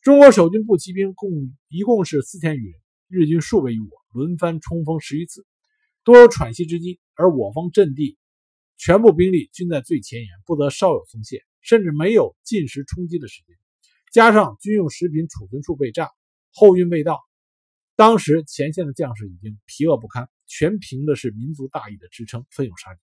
[0.00, 1.30] 中国守军步骑兵共
[1.68, 2.74] 一共是四千余人，
[3.08, 5.46] 日军数倍于我，轮番冲锋十余次，
[6.02, 6.98] 多有喘息之机。
[7.14, 8.18] 而我方阵地
[8.78, 13.56] 全部兵力均在最前沿，不得稍有松懈，甚至没有进食充饥的时间。
[14.12, 16.10] 加上军用食品储存处被炸，
[16.52, 17.18] 后运未到，
[17.96, 23.00] 当时前线的将士已经疲饿不堪，全凭的是民族大义的支撑，奋勇杀敌。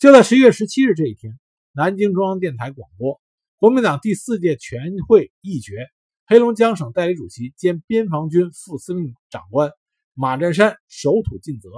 [0.00, 1.38] 就在十一月十七日这一天，
[1.70, 3.22] 南京中央电台广播。
[3.58, 5.86] 国民党第四届全会议决，
[6.26, 9.70] 黑龙江省代理主席兼边防军副司令长官
[10.14, 11.70] 马占山守土尽责，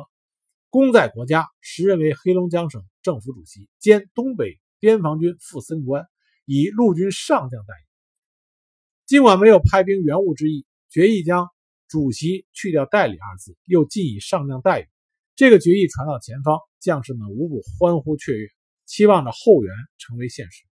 [0.71, 6.09] 功在国家，时任为黑龙江省政府主席兼东北边防军副司令官，
[6.45, 7.85] 以陆军上将待遇。
[9.07, 11.49] 尽管没有派兵援务之意，决议将
[11.89, 14.87] 主席去掉代理二字，又进以上将待遇。
[15.37, 18.49] 这个决议传到前方，将士们无不欢呼雀跃，
[18.87, 20.65] 期望着后援成为现实。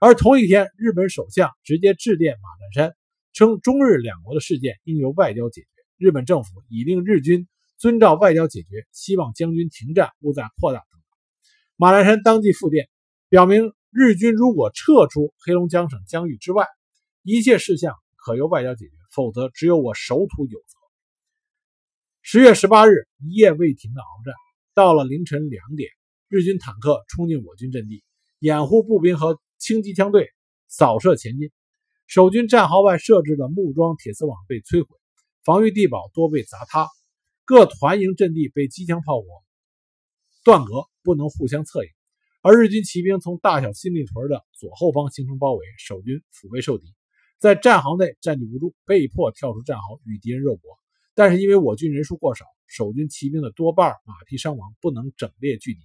[0.00, 2.96] 而同一天，日本首相直接致电马占山，
[3.32, 5.68] 称中日两国的事件应由外交解决。
[5.96, 7.46] 日本政府已令日军
[7.78, 11.00] 遵照外交解决，希望将军停战，勿再扩大等。
[11.76, 12.88] 马占山当即复电，
[13.28, 16.66] 表明日军如果撤出黑龙江省疆域之外，
[17.22, 20.78] 一切事项可由外交解决，否则只有我守土有责。
[22.22, 24.34] 十月十八日，一夜未停的鏖战，
[24.74, 25.90] 到了凌晨两点，
[26.28, 28.02] 日军坦克冲进我军阵地，
[28.40, 29.40] 掩护步兵和。
[29.58, 30.28] 轻机枪队
[30.66, 31.52] 扫射前进，
[32.08, 34.96] 守军战壕外设置的木桩铁丝网被摧毁，
[35.44, 36.88] 防御地堡多被砸塌，
[37.44, 39.24] 各团营阵地被机枪炮火
[40.42, 41.90] 断隔，不能互相策应。
[42.44, 46.92] 而日军骑兵从大小新立屯的左后方形成包围，守军腹背受敌，
[47.38, 50.62] 在战壕内占据不住，被迫跳出战壕与敌人肉搏。
[51.14, 55.80] 但是因为我军人数过少，守军骑兵的多半马匹伤亡，不能整列拒敌。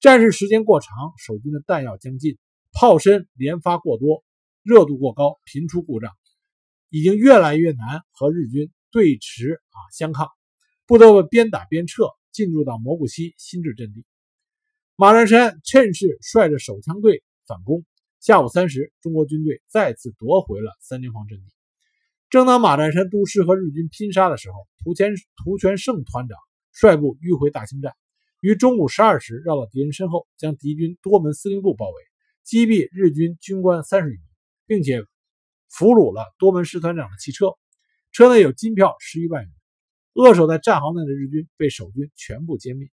[0.00, 2.38] 战事时间过长，守军的弹药将尽。
[2.72, 4.24] 炮身连发过多，
[4.62, 6.12] 热度过高，频出故障，
[6.90, 10.28] 已经越来越难和日军对持啊相抗，
[10.86, 14.04] 不得不边打边撤，进入到蘑菇溪新制阵地。
[15.00, 17.86] 马占山趁势率着手枪队反攻。
[18.18, 21.44] 下午三时，中国军队再次夺回了三间房阵地。
[22.30, 26.36] 正当马占山督师和日军拼杀的时候，涂全涂全胜团长
[26.72, 27.94] 率部迂回大清站，
[28.40, 31.94] 于中午十二时绕到敌人身后，将敌军多门司令部包围。
[32.42, 34.20] 击毙日军军官三十余名，
[34.66, 35.04] 并且
[35.68, 37.52] 俘虏了多门师团长的汽车，
[38.10, 39.52] 车内有金票十余万元。
[40.14, 42.88] 扼守在战壕内的日军被守军全部歼灭。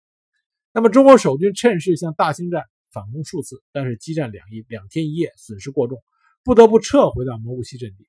[0.74, 6.02] 那么，中国守军趁势向大兴站反攻数次，但是激战两一两天一夜，损失过重，
[6.42, 8.06] 不得不撤回到蘑菇溪阵地。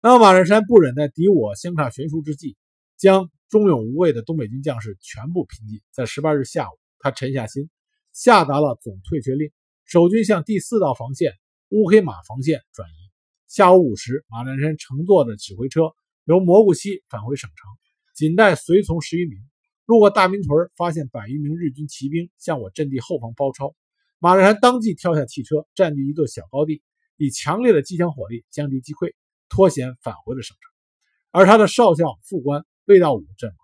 [0.00, 2.56] 那么，马占山不忍在敌我相差悬殊之际，
[2.96, 5.80] 将忠勇无畏的东北军将士全部平尽。
[5.92, 7.70] 在十八日下午，他沉下心。
[8.12, 9.50] 下达了总退却令，
[9.84, 11.34] 守军向第四道防线
[11.68, 12.94] 乌黑马防线转移。
[13.46, 15.92] 下午五时，马占山乘坐的指挥车
[16.24, 17.70] 由蘑菇溪返回省城，
[18.14, 19.38] 仅带随从十余名。
[19.86, 23.74] 路过大明屯，发现百余名日军骑兵向我阵地后方包抄。
[24.18, 26.82] 马占山当即跳下汽车，占据一座小高地，
[27.18, 29.12] 以强烈的机枪火力将敌击溃，
[29.50, 30.62] 脱险返回了省城。
[31.30, 33.56] 而他的少校副官魏道武阵亡。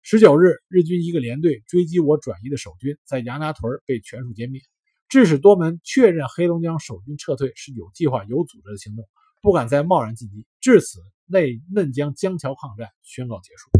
[0.00, 4.62] 十九日，日军一个连队追击我转移的守军，在杨家屯被全数歼灭，
[5.10, 9.06] 致使多门确认黑龙江守军撤退是有计划、有组织的行动，
[9.42, 10.46] 不敢再贸然进击。
[10.62, 13.70] 至此，内嫩江江桥抗战宣告结束。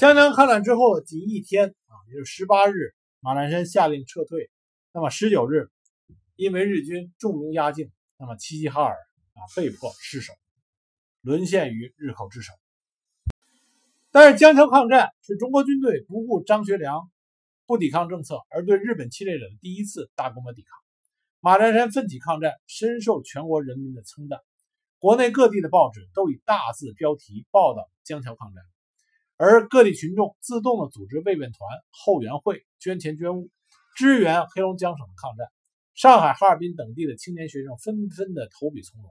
[0.00, 4.50] 江江抗战之后仅一天啊，也就是十八日，马占山下令撤退。
[4.94, 5.68] 那么十九日，
[6.36, 10.32] 因为日军重兵压境，那么齐齐哈尔啊被迫失守，
[11.20, 12.54] 沦陷于日寇之手。
[14.10, 17.10] 但是江桥抗战是中国军队不顾张学良
[17.66, 20.78] 不抵抗政策而对日本侵略者的第一次大规模抵抗。
[21.40, 24.40] 马占山奋起抗战，深受全国人民的称赞。
[24.98, 28.64] 国内各地的报纸都以大字标题报道江桥抗战，
[29.42, 33.48] 而各地群众自动的组织慰问团、后援会，捐钱捐物，
[33.96, 35.46] 支援黑龙江省的抗战。
[35.94, 39.10] 上海、哈尔滨等地的青年学生纷纷的投笔从戎，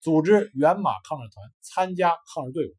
[0.00, 2.74] 组织援马抗日团，参加抗日队伍。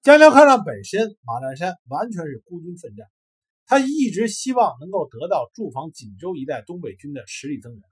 [0.00, 3.06] 江桥抗战本身，马占山完全是孤军奋战。
[3.66, 7.82] 他一直希望能够得到驻防锦州一带东北军的实力增援。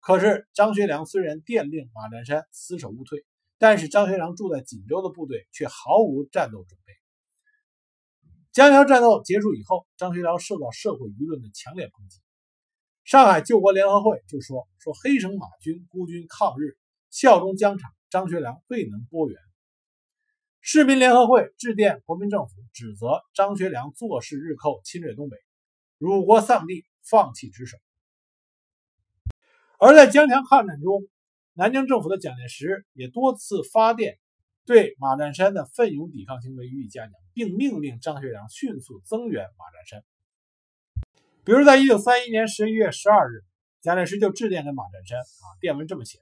[0.00, 3.24] 可是张学良虽然电令马占山死守勿退，
[3.56, 6.95] 但是张学良住在锦州的部队却毫无战斗准备。
[8.56, 12.22] 江桥战斗结束以后，张学良受到社会舆论的强烈抨击。
[13.04, 16.78] 上海救国联合会就说：“说黑省马军孤军抗日，
[17.10, 19.38] 效忠疆场，张学良未能拨援。
[20.62, 25.36] 市民联合会致电国民政府，指责张学良坐视日寇侵略东北，
[25.98, 27.76] 辱国丧地，放弃职守。
[29.78, 31.06] 而在江桥抗战中，
[31.52, 34.18] 南京政府的蒋介石也多次发电，
[34.66, 40.04] 对马占山的奋勇抵抗行为予以嘉奖，并命令张学良迅速增援马占山。
[41.44, 43.44] 比如，在一九三一年十一月十二日，
[43.80, 46.18] 蒋介石就致电给马占山，啊，电文这么写：“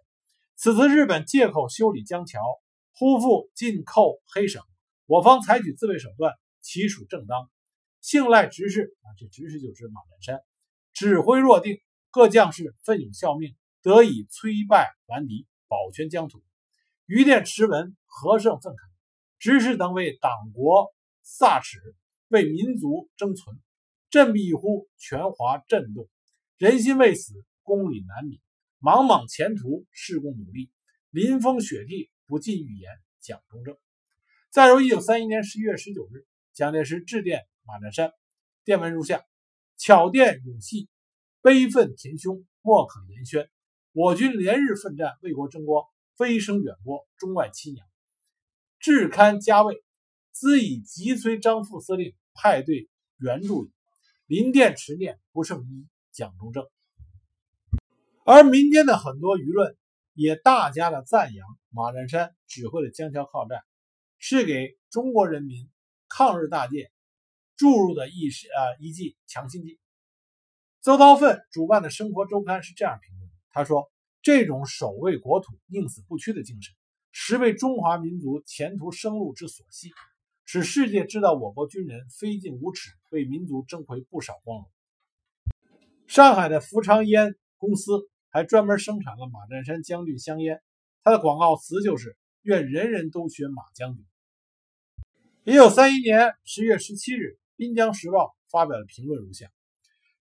[0.56, 2.40] 此次日本借口修理江桥，
[2.92, 4.62] 呼复进寇黑省，
[5.06, 7.50] 我方采取自卫手段，其属正当。
[8.00, 10.40] 信赖执事啊，这执事就是马占山，
[10.92, 11.78] 指挥若定。”
[12.14, 16.44] 各将士奋勇效命，得以摧败顽敌，保全疆土。
[17.06, 18.76] 余电持文，和盛愤慨，
[19.38, 21.78] 执事等为党国萨耻，
[22.28, 23.60] 为民族争存。
[24.08, 26.08] 振臂一呼，全华震动。
[26.56, 28.40] 人心未死，公理难泯。
[28.80, 30.70] 茫茫前途，事共努力。
[31.10, 32.90] 临风雪地，不尽语言。
[33.20, 33.76] 蒋中正。
[34.50, 36.24] 再如，一九三一年十一月十九日，
[36.54, 38.12] 蒋介石致电马占山，
[38.64, 39.22] 电文如下：
[39.76, 40.88] 巧电永系。
[41.42, 43.50] 悲愤填胸，莫可言宣。
[43.92, 45.84] 我军连日奋战，为国争光，
[46.16, 47.86] 飞升远播，中外凄凉，
[48.78, 49.82] 至堪嘉慰。
[50.32, 52.88] 兹以急催张副司令派队
[53.18, 53.72] 援助矣。
[54.26, 55.86] 临电持念，不胜一。
[56.12, 56.66] 蒋中正。
[58.24, 59.76] 而民间的很多舆论
[60.12, 63.60] 也大加的赞扬马占山指挥的江桥抗战，
[64.18, 65.68] 是给中国人民
[66.08, 66.92] 抗日大业
[67.56, 69.80] 注入的一是啊一剂强心剂。
[70.80, 73.90] 邹韬奋主办的《生活周刊》是这样评论：“他说，
[74.24, 76.74] 这种守卫国土、宁死不屈的精神，
[77.12, 79.90] 实为中华民族前途生路之所系，
[80.46, 84.70] 使世界知道我国军人非进无耻，为民族争回不少光荣。”
[86.08, 90.62] 上海的福昌烟公司还专门生产了马占山将军香烟，
[91.02, 94.06] 它的广告词就是“愿人人都学马将军”。
[95.44, 97.20] 一九三一年十月十七日，
[97.56, 99.50] 《滨江时报》发表的评论如下。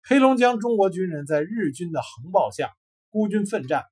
[0.02, 2.74] 黑龙江中国军人在日军的横暴下
[3.08, 3.84] 孤军奋战，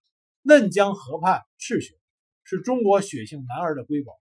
[0.42, 1.94] 嫩江河畔赤血，
[2.42, 4.12] 是中国血性男儿的瑰宝。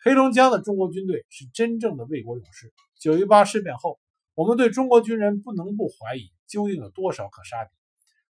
[0.00, 2.72] 黑龙江的中国军队是真正的卫国勇士。
[2.98, 4.00] 九一八事变后，
[4.34, 7.70] 我们对中国军人不能不怀疑，究竟有多少可杀敌？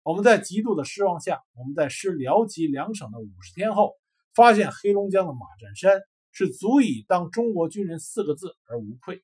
[0.01, 3.93] 我们在极度的失望下，我们在失辽吉两省的五十天后，
[4.33, 9.23] 发现黑龙江的马占山是足以当中国军人四个字而无愧。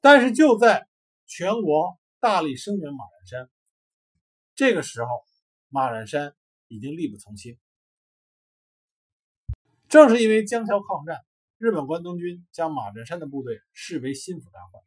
[0.00, 0.88] 但是就在
[1.26, 3.50] 全国大力声援马占山，
[4.56, 5.08] 这个时候，
[5.72, 6.36] 马占山
[6.68, 7.58] 已经力不从心。
[9.88, 11.24] 正是因为江桥抗战，
[11.56, 14.82] 日本关东军将马占山的部队视为心腹大患，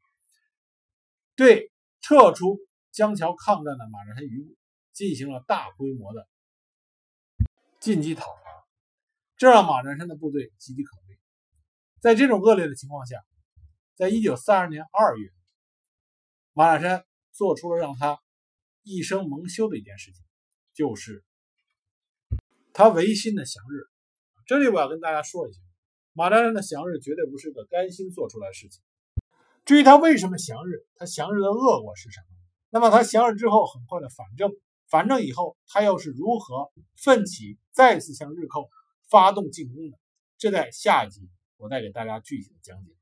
[1.35, 1.71] 对
[2.01, 2.59] 撤出
[2.91, 4.55] 江桥抗战的马占山余部
[4.93, 6.27] 进行了大规模的
[7.79, 8.67] 进击讨伐，
[9.37, 11.19] 这让马占山的部队岌岌可危。
[11.99, 13.25] 在这种恶劣的情况下，
[13.95, 15.31] 在一九四二年二月。
[16.57, 18.17] 马占山做出了让他
[18.81, 20.23] 一生蒙羞的一件事情，
[20.75, 21.23] 就是
[22.73, 23.87] 他违心的降日。
[24.45, 25.59] 这里我要跟大家说一下，
[26.13, 28.83] 马占山的降日绝对不是个甘心做出来的事情。
[29.63, 32.27] 至于他为什么降日，他降日的恶果是什么？
[32.69, 34.51] 那么他降日之后很快的反正，
[34.87, 38.69] 反正以后他又是如何奋起再次向日寇
[39.09, 39.97] 发动进攻的？
[40.37, 42.94] 这在下一集我再给大家具体的讲解。